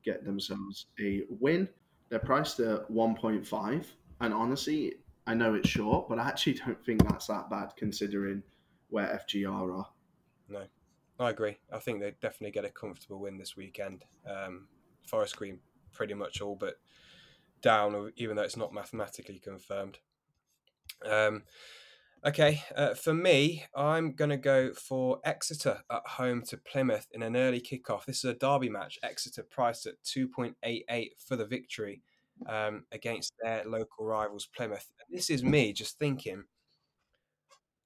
[0.01, 1.67] get themselves a win.
[2.07, 3.85] They're priced at 1.5.
[4.21, 4.93] And honestly,
[5.27, 8.43] I know it's short, but I actually don't think that's that bad considering
[8.91, 9.89] where FGR are.
[10.47, 10.63] No,
[11.19, 11.57] I agree.
[11.71, 14.03] I think they definitely get a comfortable win this weekend.
[14.29, 14.67] Um,
[15.07, 15.59] Forest Green
[15.93, 16.75] pretty much all but
[17.61, 19.99] down, even though it's not mathematically confirmed.
[21.09, 21.43] Um,
[22.25, 27.23] okay, uh, for me, I'm going to go for Exeter at home to Plymouth in
[27.23, 28.05] an early kickoff.
[28.05, 28.99] This is a derby match.
[29.01, 32.01] Exeter priced at 2.88 for the victory
[32.47, 34.91] um, against their local rivals, Plymouth.
[35.09, 36.43] This is me just thinking,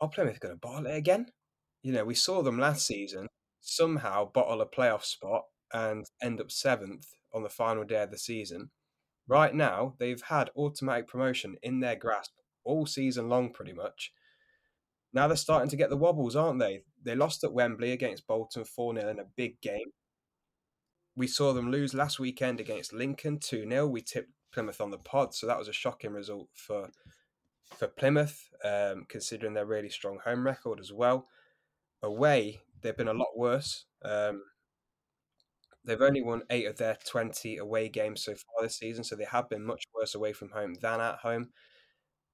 [0.01, 1.27] are Plymouth going to bottle it again?
[1.83, 3.27] You know, we saw them last season
[3.61, 8.17] somehow bottle a playoff spot and end up seventh on the final day of the
[8.17, 8.71] season.
[9.27, 12.31] Right now, they've had automatic promotion in their grasp
[12.63, 14.11] all season long, pretty much.
[15.13, 16.83] Now they're starting to get the wobbles, aren't they?
[17.03, 19.91] They lost at Wembley against Bolton 4 0 in a big game.
[21.15, 23.87] We saw them lose last weekend against Lincoln 2 0.
[23.87, 26.89] We tipped Plymouth on the pod, so that was a shocking result for
[27.77, 31.27] for Plymouth, um, considering their really strong home record as well
[32.01, 33.85] away, they've been a lot worse.
[34.03, 34.41] Um,
[35.85, 39.25] they've only won eight of their 20 away games so far this season, so they
[39.25, 41.49] have been much worse away from home than at home.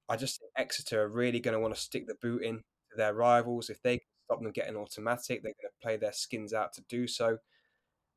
[0.07, 2.97] I just think Exeter are really going to want to stick the boot in to
[2.97, 3.69] their rivals.
[3.69, 6.83] If they can stop them getting automatic, they're going to play their skins out to
[6.87, 7.37] do so.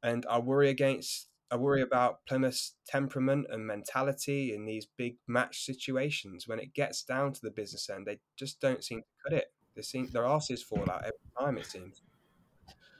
[0.02, 5.64] And I worry against, I worry about Plymouth's temperament and mentality in these big match
[5.64, 6.46] situations.
[6.46, 9.46] When it gets down to the business end, they just don't seem to cut it.
[9.78, 11.56] They seem their asses fall out every time.
[11.56, 12.02] It seems.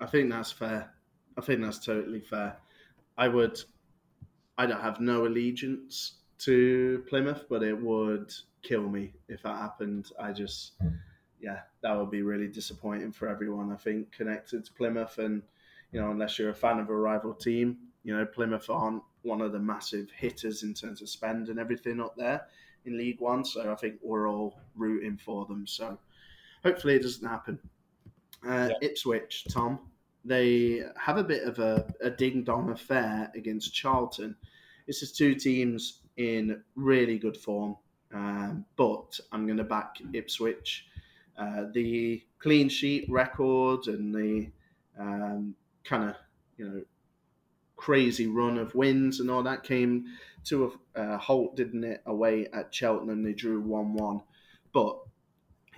[0.01, 0.95] I think that's fair.
[1.37, 2.57] I think that's totally fair.
[3.17, 3.59] I would.
[4.57, 10.13] I don't have no allegiance to Plymouth, but it would kill me if that happened.
[10.21, 10.75] I just,
[11.41, 13.73] yeah, that would be really disappointing for everyone.
[13.73, 15.43] I think connected to Plymouth, and
[15.91, 19.41] you know, unless you're a fan of a rival team, you know, Plymouth aren't one
[19.41, 22.47] of the massive hitters in terms of spend and everything up there
[22.85, 23.45] in League One.
[23.45, 25.67] So I think we're all rooting for them.
[25.67, 25.99] So
[26.63, 27.59] hopefully it doesn't happen.
[28.47, 28.89] Uh, yeah.
[28.89, 29.81] Ipswich, Tom,
[30.25, 34.37] they have a bit of a, a ding dong affair against Charlton.
[34.87, 37.77] This is two teams in really good form,
[38.13, 40.87] um, but I'm going to back Ipswich.
[41.37, 44.51] Uh, the clean sheet record and the
[44.99, 46.17] um, kind of
[46.57, 46.83] you know
[47.77, 50.05] crazy run of wins and all that came
[50.45, 52.03] to a uh, halt, didn't it?
[52.07, 54.21] Away at Cheltenham, they drew one-one,
[54.73, 54.99] but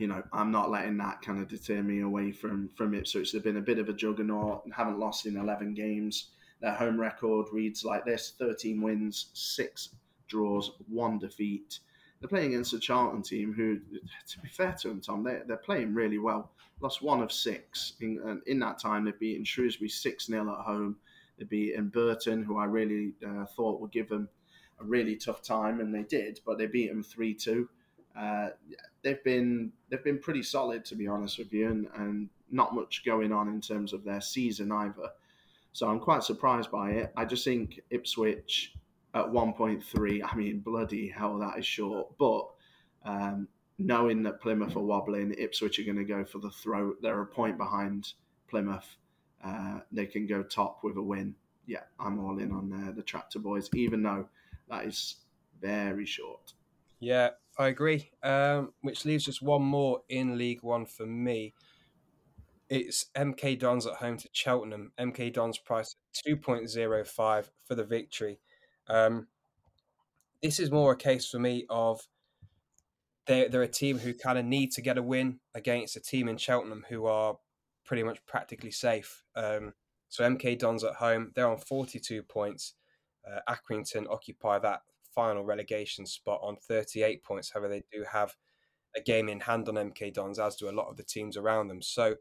[0.01, 3.33] you know I'm not letting that kind of deter me away from from Ipswich.
[3.33, 6.31] They've been a bit of a juggernaut and haven't lost in 11 games.
[6.61, 9.91] Their home record reads like this: 13 wins, six
[10.27, 11.81] draws, one defeat.
[12.21, 15.57] They're playing against a Charlton team who, to be fair to them, Tom, they're, they're
[15.57, 16.51] playing really well.
[16.81, 17.95] Lost one of six.
[18.01, 20.97] In, in that time, they've beaten Shrewsbury 6 0 at home.
[21.39, 24.29] They've beaten Burton, who I really uh, thought would give them
[24.81, 27.67] a really tough time, and they did, but they beat them 3 2.
[28.17, 28.51] Uh,
[29.03, 33.05] they've been they've been pretty solid to be honest with you, and, and not much
[33.05, 35.11] going on in terms of their season either.
[35.73, 37.13] So I'm quite surprised by it.
[37.17, 38.75] I just think Ipswich
[39.15, 42.17] at 1.3, I mean, bloody hell, that is short.
[42.19, 42.49] But
[43.05, 46.99] um, knowing that Plymouth are wobbling, Ipswich are going to go for the throat.
[47.01, 48.13] They're a point behind
[48.49, 48.97] Plymouth.
[49.45, 51.35] Uh, they can go top with a win.
[51.67, 54.27] Yeah, I'm all in on uh, the Tractor Boys, even though
[54.69, 55.17] that is
[55.61, 56.53] very short.
[56.99, 58.11] Yeah, I agree.
[58.23, 61.53] Um, which leaves just one more in League One for me.
[62.71, 64.93] It's MK Dons at home to Cheltenham.
[64.99, 65.95] MK Dons price
[66.27, 68.41] 2.05 for the victory.
[68.89, 69.27] Um,
[70.43, 72.01] this is more a case for me of
[73.27, 76.29] they're, they're a team who kind of need to get a win against a team
[76.29, 77.37] in Cheltenham who are
[77.85, 79.23] pretty much practically safe.
[79.37, 79.75] Um,
[80.09, 82.73] so MK Dons at home, they're on 42 points.
[83.31, 84.81] Uh, Accrington occupy that
[85.15, 87.51] final relegation spot on 38 points.
[87.53, 88.35] However, they do have
[88.97, 91.69] a game in hand on MK Dons, as do a lot of the teams around
[91.69, 91.83] them.
[91.83, 92.17] So,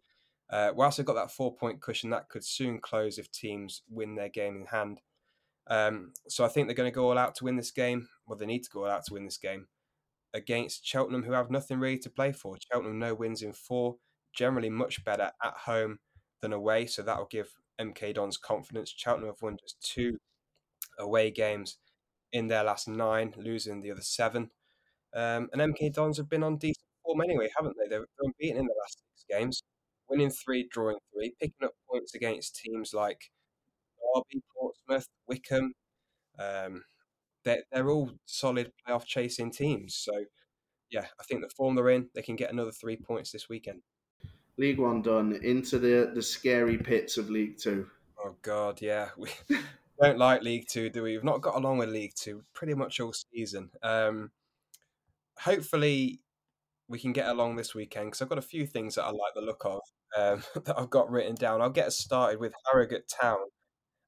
[0.49, 4.15] uh, whilst they've got that four point cushion, that could soon close if teams win
[4.15, 5.01] their game in hand.
[5.67, 8.07] Um, so I think they're going to go all out to win this game.
[8.25, 9.67] Well, they need to go all out to win this game
[10.33, 12.57] against Cheltenham, who have nothing really to play for.
[12.71, 13.97] Cheltenham no wins in four,
[14.33, 15.99] generally much better at home
[16.41, 18.93] than away, so that will give MK Dons confidence.
[18.95, 20.17] Cheltenham have won just two
[20.99, 21.77] away games
[22.31, 24.49] in their last nine, losing the other seven.
[25.13, 27.89] Um, and MK Dons have been on decent form anyway, haven't they?
[27.89, 29.63] They've been beaten in the last six games,
[30.09, 33.31] winning three, drawing three, picking up points against teams like
[34.15, 35.73] Derby, Portsmouth, Wycombe.
[36.37, 36.83] Um,
[37.43, 39.95] they're, they're all solid playoff chasing teams.
[39.95, 40.25] So,
[40.91, 43.81] yeah, I think the form they're in, they can get another three points this weekend.
[44.57, 47.87] League One done into the the scary pits of League Two.
[48.23, 49.29] Oh God, yeah, we
[50.01, 51.13] don't like League Two, do we?
[51.13, 53.69] We've not got along with League Two pretty much all season.
[53.83, 54.31] Um,
[55.39, 56.21] hopefully,
[56.87, 59.33] we can get along this weekend because I've got a few things that I like
[59.35, 59.81] the look of
[60.17, 61.61] um, that I've got written down.
[61.61, 63.37] I'll get us started with Harrogate Town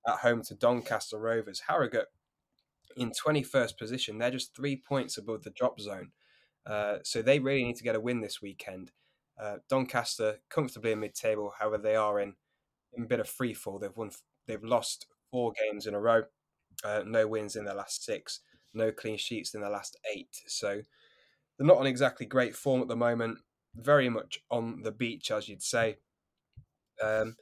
[0.07, 1.63] at home to Doncaster Rovers.
[1.67, 2.07] Harrogate
[2.97, 4.17] in 21st position.
[4.17, 6.11] They're just three points above the drop zone.
[6.65, 8.91] Uh, so they really need to get a win this weekend.
[9.41, 11.53] Uh, Doncaster comfortably in mid-table.
[11.57, 12.35] However, they are in,
[12.93, 13.79] in a bit of free fall.
[13.79, 14.11] They've won.
[14.47, 16.23] They've lost four games in a row.
[16.83, 18.41] Uh, no wins in their last six.
[18.73, 20.41] No clean sheets in their last eight.
[20.47, 20.81] So
[21.57, 23.39] they're not on exactly great form at the moment.
[23.75, 25.97] Very much on the beach, as you'd say.
[27.01, 27.35] Um,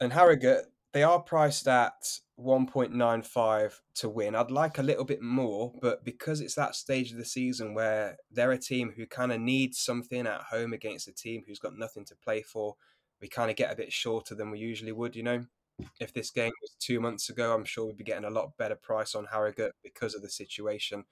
[0.00, 4.34] and Harrogate, they are priced at 1.95 to win.
[4.34, 8.16] I'd like a little bit more, but because it's that stage of the season where
[8.30, 11.78] they're a team who kind of needs something at home against a team who's got
[11.78, 12.76] nothing to play for,
[13.20, 15.46] we kind of get a bit shorter than we usually would, you know.
[16.00, 18.76] If this game was two months ago, I'm sure we'd be getting a lot better
[18.76, 21.04] price on Harrogate because of the situation.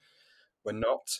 [0.63, 1.19] We're not.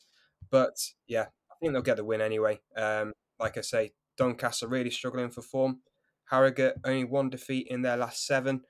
[0.50, 0.78] But
[1.08, 2.62] yeah, I think they'll get the win anyway.
[2.76, 5.80] Um, like I say, Doncaster really struggling for form.
[6.26, 8.62] Harrogate only one defeat in their last seven.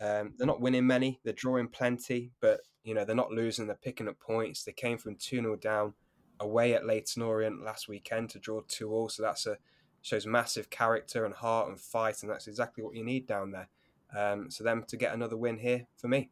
[0.00, 1.20] Um, they're not winning many.
[1.24, 3.66] They're drawing plenty, but you know they're not losing.
[3.66, 4.64] They're picking up points.
[4.64, 5.94] They came from two 0 down
[6.40, 9.08] away at Leyton Orient last weekend to draw two all.
[9.08, 9.56] So that's a
[10.02, 13.68] shows massive character and heart and fight, and that's exactly what you need down there.
[14.14, 16.30] Um, so them to get another win here for me.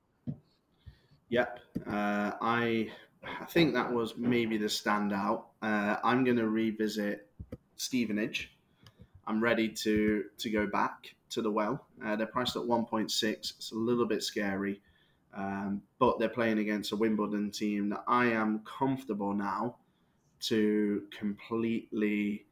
[1.28, 2.90] Yep, uh, I
[3.40, 5.44] I think that was maybe the standout.
[5.62, 7.28] Uh, I'm going to revisit
[7.76, 8.54] Stevenage
[9.26, 11.86] I'm ready to to go back to the well.
[12.04, 13.22] Uh, they're priced at 1.6.
[13.32, 14.80] It's a little bit scary,
[15.34, 19.76] um, but they're playing against a Wimbledon team that I am comfortable now
[20.40, 22.44] to completely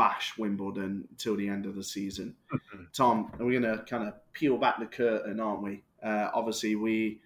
[0.00, 2.34] bash Wimbledon till the end of the season.
[2.50, 2.84] Mm-hmm.
[2.94, 5.82] Tom, we're going to kind of peel back the curtain, aren't we?
[6.02, 7.20] Uh, obviously, we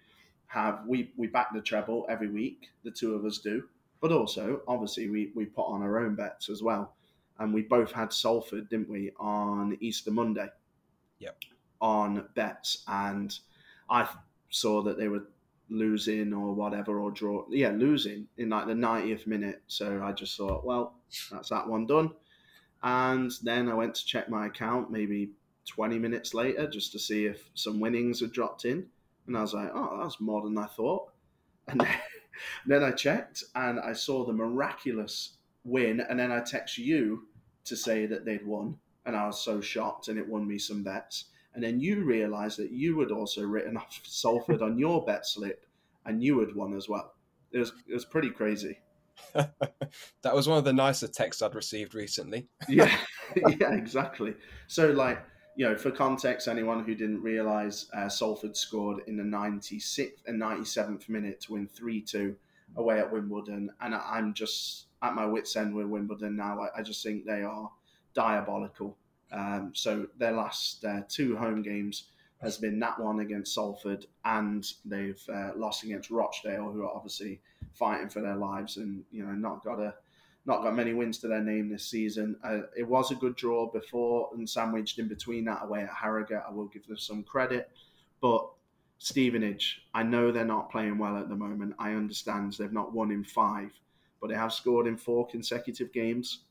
[0.47, 2.67] have we we back the treble every week.
[2.83, 3.63] The two of us do.
[4.01, 6.95] But also, obviously, we, we put on our own bets as well.
[7.39, 10.49] And we both had Salford, didn't we, on Easter Monday?
[11.19, 11.37] Yep.
[11.79, 12.83] On bets.
[12.89, 13.33] And
[13.89, 14.05] I
[14.49, 15.23] saw that they were
[15.69, 17.45] losing or whatever or draw.
[17.49, 19.63] Yeah, losing in like the 90th minute.
[19.67, 20.95] So I just thought, well,
[21.31, 22.11] that's that one done.
[22.85, 25.31] And then I went to check my account maybe
[25.67, 28.85] 20 minutes later just to see if some winnings had dropped in.
[29.25, 31.09] And I was like, oh, that's more than I thought.
[31.67, 31.97] And then,
[32.67, 35.99] then I checked and I saw the miraculous win.
[35.99, 37.23] And then I text you
[37.63, 38.77] to say that they'd won.
[39.03, 41.25] And I was so shocked and it won me some bets.
[41.55, 45.65] And then you realised that you had also written off Salford on your bet slip
[46.05, 47.15] and you had won as well.
[47.51, 48.77] It was, it was pretty crazy.
[49.33, 52.47] that was one of the nicer texts I'd received recently.
[52.69, 52.95] yeah,
[53.59, 54.33] yeah, exactly.
[54.67, 55.23] So, like,
[55.55, 60.41] you know, for context, anyone who didn't realise, uh, Salford scored in the 96th and
[60.41, 62.35] 97th minute to win 3 2
[62.77, 63.69] away at Wimbledon.
[63.81, 66.59] And I'm just at my wits' end with Wimbledon now.
[66.61, 67.69] I, I just think they are
[68.13, 68.97] diabolical.
[69.31, 72.05] Um, so their last uh, two home games
[72.41, 77.41] has been that one against Salford, and they've uh, lost against Rochdale, who are obviously
[77.73, 79.93] fighting for their lives and you know not got a
[80.45, 82.35] not got many wins to their name this season.
[82.43, 86.43] Uh, it was a good draw before and sandwiched in between that away at Harrogate.
[86.47, 87.71] I will give them some credit,
[88.21, 88.47] but
[88.99, 91.75] Stevenage, I know they're not playing well at the moment.
[91.79, 93.71] I understand they've not won in five,
[94.21, 96.41] but they have scored in four consecutive games.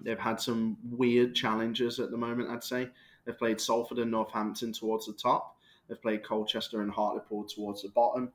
[0.00, 2.88] They've had some weird challenges at the moment, I'd say.
[3.24, 5.56] They've played Salford and Northampton towards the top.
[5.88, 8.32] They've played Colchester and Hartlepool towards the bottom.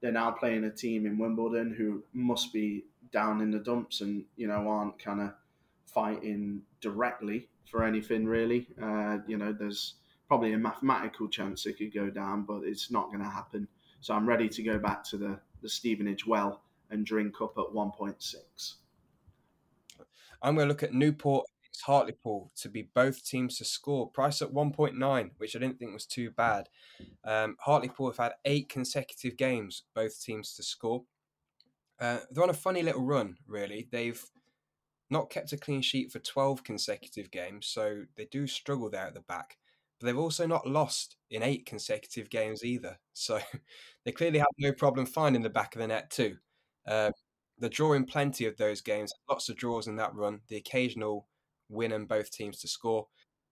[0.00, 4.24] They're now playing a team in Wimbledon who must be down in the dumps and,
[4.36, 5.32] you know, aren't kind of
[5.86, 8.66] fighting directly for anything really.
[8.80, 9.94] Uh, you know, there's
[10.28, 13.66] probably a mathematical chance they could go down, but it's not going to happen.
[14.00, 16.60] So I'm ready to go back to the, the Stevenage well
[16.90, 18.74] and drink up at 1.6.
[20.42, 24.10] I'm going to look at Newport against Hartlepool to be both teams to score.
[24.10, 26.68] Price at 1.9, which I didn't think was too bad.
[27.24, 31.04] Um, Hartlepool have had eight consecutive games, both teams to score.
[32.00, 33.88] Uh, they're on a funny little run, really.
[33.90, 34.22] They've
[35.10, 39.14] not kept a clean sheet for 12 consecutive games, so they do struggle there at
[39.14, 39.56] the back.
[39.98, 42.98] But they've also not lost in eight consecutive games either.
[43.12, 43.40] So
[44.04, 46.36] they clearly have no problem finding the back of the net, too.
[46.86, 47.10] Uh,
[47.58, 51.26] they're drawing plenty of those games, lots of draws in that run, the occasional
[51.68, 53.06] win and both teams to score.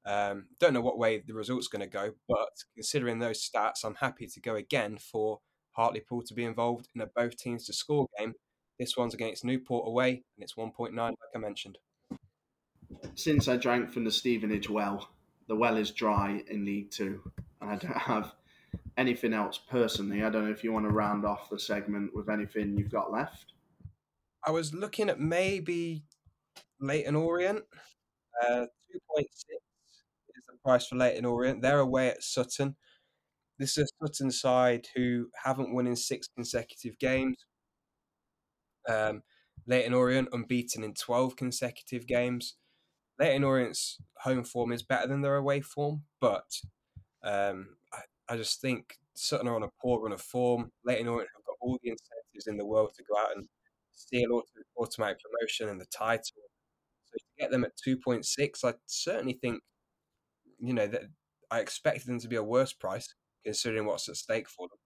[0.06, 3.94] Um, don't know what way the result's going to go, but considering those stats, I'm
[3.94, 5.40] happy to go again for
[5.72, 8.34] Hartlepool to be involved in a both teams to score game.
[8.78, 11.78] This one's against Newport away, and it's 1.9, like I mentioned.
[13.14, 15.08] Since I drank from the Stevenage well,
[15.48, 17.20] the well is dry in League Two,
[17.60, 18.32] and I don't have
[18.96, 20.22] anything else personally.
[20.22, 23.12] I don't know if you want to round off the segment with anything you've got
[23.12, 23.52] left.
[24.44, 26.04] I was looking at maybe
[26.80, 27.64] Leyton Orient.
[28.42, 29.24] Uh, 2.6
[30.36, 31.62] is the price for Leyton Orient.
[31.62, 32.76] They're away at Sutton.
[33.58, 37.36] This is a Sutton side who haven't won in six consecutive games.
[38.88, 39.22] Um,
[39.66, 42.56] Leyton Orient unbeaten in 12 consecutive games.
[43.18, 46.60] Leyton Orient's home form is better than their away form, but
[47.22, 50.72] um, I, I, just think Sutton are on a poor run of form.
[50.84, 53.46] Leyton Orient have got all the incentives in the world to go out and
[53.92, 54.42] steal
[54.76, 56.43] automatic promotion and the title.
[57.14, 59.62] So to get them at 2.6, I certainly think,
[60.58, 61.02] you know, that
[61.50, 64.78] I expected them to be a worse price considering what's at stake for them.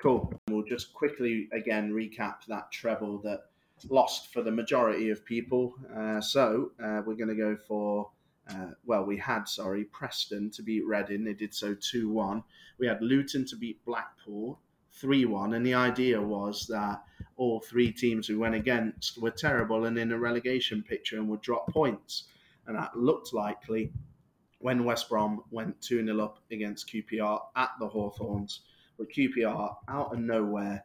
[0.00, 0.32] Cool.
[0.48, 3.44] We'll just quickly again recap that treble that
[3.88, 5.74] lost for the majority of people.
[5.96, 8.10] Uh, so uh, we're going to go for.
[8.50, 11.22] Uh, well, we had, sorry, Preston to beat Reading.
[11.22, 12.42] They did so 2 1.
[12.78, 14.58] We had Luton to beat Blackpool
[15.02, 15.54] 3 1.
[15.54, 17.02] And the idea was that
[17.36, 21.42] all three teams we went against were terrible and in a relegation picture and would
[21.42, 22.24] drop points.
[22.66, 23.92] And that looked likely
[24.60, 28.60] when West Brom went 2 0 up against QPR at the Hawthorns.
[28.96, 30.84] But QPR, out of nowhere,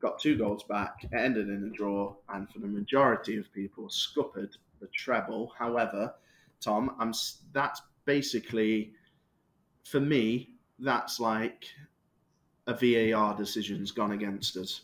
[0.00, 1.04] got two goals back.
[1.04, 5.52] It ended in a draw, and for the majority of people, scuppered the treble.
[5.58, 6.14] However,
[6.60, 7.14] Tom, I'm
[7.52, 8.92] that's basically
[9.84, 10.50] for me.
[10.78, 11.64] That's like
[12.66, 14.82] a VAR decision's gone against us.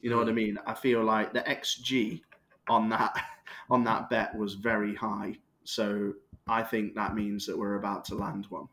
[0.00, 0.36] You know what I hmm.
[0.36, 0.58] mean?
[0.66, 2.20] I feel like the XG
[2.68, 3.14] on that
[3.70, 5.36] on that bet was very high.
[5.64, 6.12] So
[6.46, 8.68] I think that means that we're about to land one.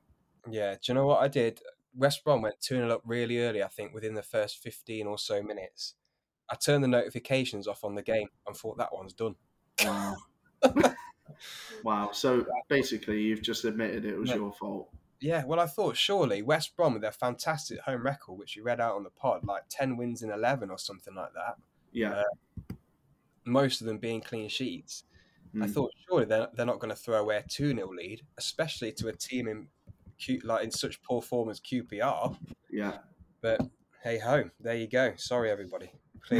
[0.49, 1.61] Yeah, do you know what I did?
[1.95, 5.17] West Brom went 2 0 up really early, I think, within the first 15 or
[5.17, 5.95] so minutes.
[6.49, 9.35] I turned the notifications off on the game and thought that one's done.
[9.83, 10.15] Wow.
[11.83, 12.09] wow.
[12.11, 14.35] So basically, you've just admitted it was no.
[14.35, 14.89] your fault.
[15.21, 18.81] Yeah, well, I thought surely West Brom with their fantastic home record, which you read
[18.81, 21.55] out on the pod, like 10 wins in 11 or something like that.
[21.91, 22.23] Yeah.
[22.69, 22.73] Uh,
[23.45, 25.03] most of them being clean sheets.
[25.55, 25.73] I Mm.
[25.73, 29.09] thought surely they're, they're not going to throw away a 2 0 lead, especially to
[29.09, 29.67] a team in
[30.17, 32.37] Q, like in such poor form as QPR.
[32.69, 32.99] Yeah.
[33.41, 33.59] But
[34.03, 35.13] hey ho, there you go.
[35.17, 35.91] Sorry, everybody.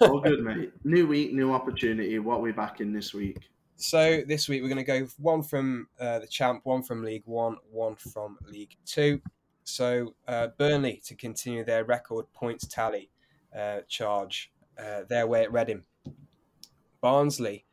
[0.00, 0.72] All good, mate.
[0.84, 2.18] New week, new opportunity.
[2.18, 3.38] What we back in this week?
[3.78, 7.24] So this week we're going to go one from uh, the champ, one from League
[7.26, 9.20] One, one from League Two.
[9.64, 13.10] So uh, Burnley to continue their record points tally
[13.56, 15.82] uh, charge uh, their way at Reading.
[17.02, 17.66] Barnsley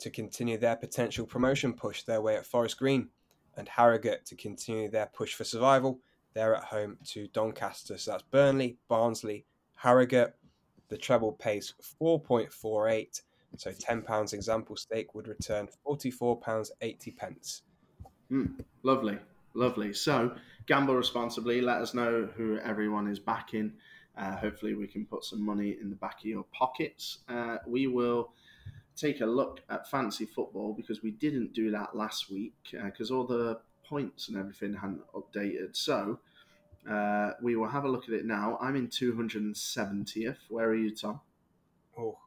[0.00, 3.08] to continue their potential promotion push their way at Forest Green,
[3.56, 6.00] and Harrogate to continue their push for survival.
[6.34, 7.96] They're at home to Doncaster.
[7.98, 10.34] So that's Burnley, Barnsley, Harrogate.
[10.88, 13.22] The treble pays 4.48.
[13.58, 17.16] So £10 example stake would return £44.80.
[17.16, 17.62] pence.
[18.82, 19.18] Lovely,
[19.54, 19.92] lovely.
[19.92, 20.34] So,
[20.66, 21.60] gamble responsibly.
[21.60, 23.72] Let us know who everyone is backing.
[24.16, 27.18] Uh, hopefully, we can put some money in the back of your pockets.
[27.28, 28.32] Uh, we will
[28.96, 33.24] take a look at fancy football because we didn't do that last week because all
[33.26, 35.76] the points and everything hadn't updated.
[35.76, 36.18] So,
[36.90, 38.58] uh, we will have a look at it now.
[38.60, 40.36] I'm in 270th.
[40.48, 41.20] Where are you, Tom?
[41.98, 42.18] Oh,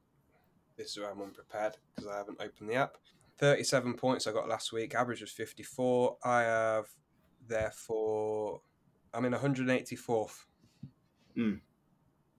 [0.79, 2.95] this is where I'm unprepared because I haven't opened the app.
[3.37, 4.95] 37 points I got last week.
[4.95, 6.17] Average was 54.
[6.23, 6.85] I have,
[7.47, 8.61] therefore,
[9.13, 10.45] I'm in 184th.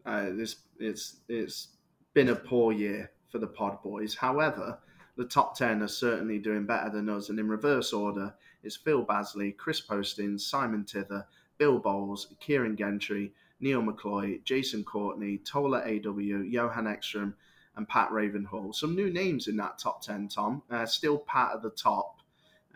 [0.06, 1.68] Uh, this it's it's
[2.14, 4.14] been a poor year for the Pod Boys.
[4.14, 4.78] However,
[5.16, 9.02] the top ten are certainly doing better than us, and in reverse order is Phil
[9.02, 11.26] Basley, Chris Postins, Simon Tither,
[11.58, 17.34] Bill Bowles, Kieran Gentry, Neil McCloy, Jason Courtney, Tola AW, Johan Ekstrom,
[17.76, 18.74] and Pat Ravenhall.
[18.74, 20.28] Some new names in that top ten.
[20.28, 22.16] Tom uh, still Pat at the top.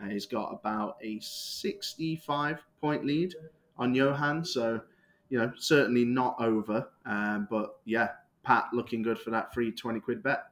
[0.00, 3.34] Uh, he's got about a sixty-five point lead
[3.76, 4.80] on Johan, so
[5.28, 6.88] you know, certainly not over.
[7.06, 8.08] Um, but yeah,
[8.44, 10.44] Pat looking good for that free 20 quid bet.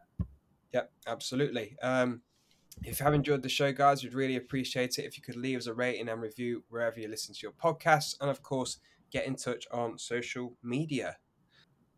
[0.72, 1.76] Yep, absolutely.
[1.82, 2.22] Um,
[2.82, 5.58] if you have enjoyed the show, guys, we'd really appreciate it if you could leave
[5.58, 8.16] us a rating and review wherever you listen to your podcasts.
[8.20, 8.78] And of course,
[9.10, 11.16] get in touch on social media.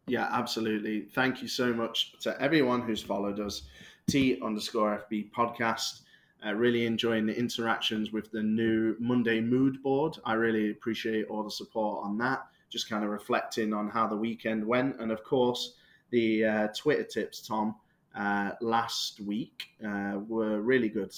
[0.07, 1.03] Yeah, absolutely.
[1.15, 3.63] Thank you so much to everyone who's followed us.
[4.09, 6.01] T underscore FB podcast.
[6.45, 10.19] Uh, really enjoying the interactions with the new Monday mood board.
[10.27, 12.47] I really appreciate all the support on that.
[12.69, 15.01] Just kind of reflecting on how the weekend went.
[15.01, 15.75] And of course,
[16.11, 17.77] the uh, Twitter tips, Tom,
[18.15, 21.15] uh, last week uh, were really good.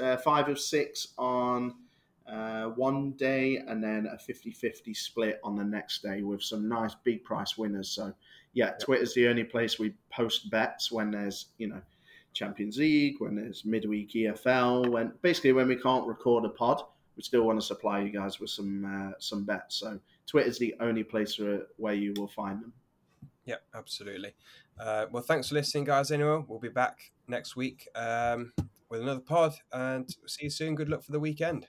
[0.00, 1.74] Uh, five of six on
[2.30, 6.68] uh, one day, and then a 50 50 split on the next day with some
[6.68, 7.88] nice big price winners.
[7.88, 8.12] So,
[8.52, 11.80] yeah, Twitter's the only place we post bets when there's, you know,
[12.32, 16.82] Champions League, when there's midweek EFL, when basically when we can't record a pod,
[17.16, 19.76] we still want to supply you guys with some uh, some bets.
[19.76, 22.72] So Twitter's the only place where, where you will find them.
[23.44, 24.34] Yeah, absolutely.
[24.78, 26.10] Uh, well, thanks for listening, guys.
[26.10, 28.52] Anyway, we'll be back next week um,
[28.88, 30.74] with another pod and see you soon.
[30.74, 31.66] Good luck for the weekend.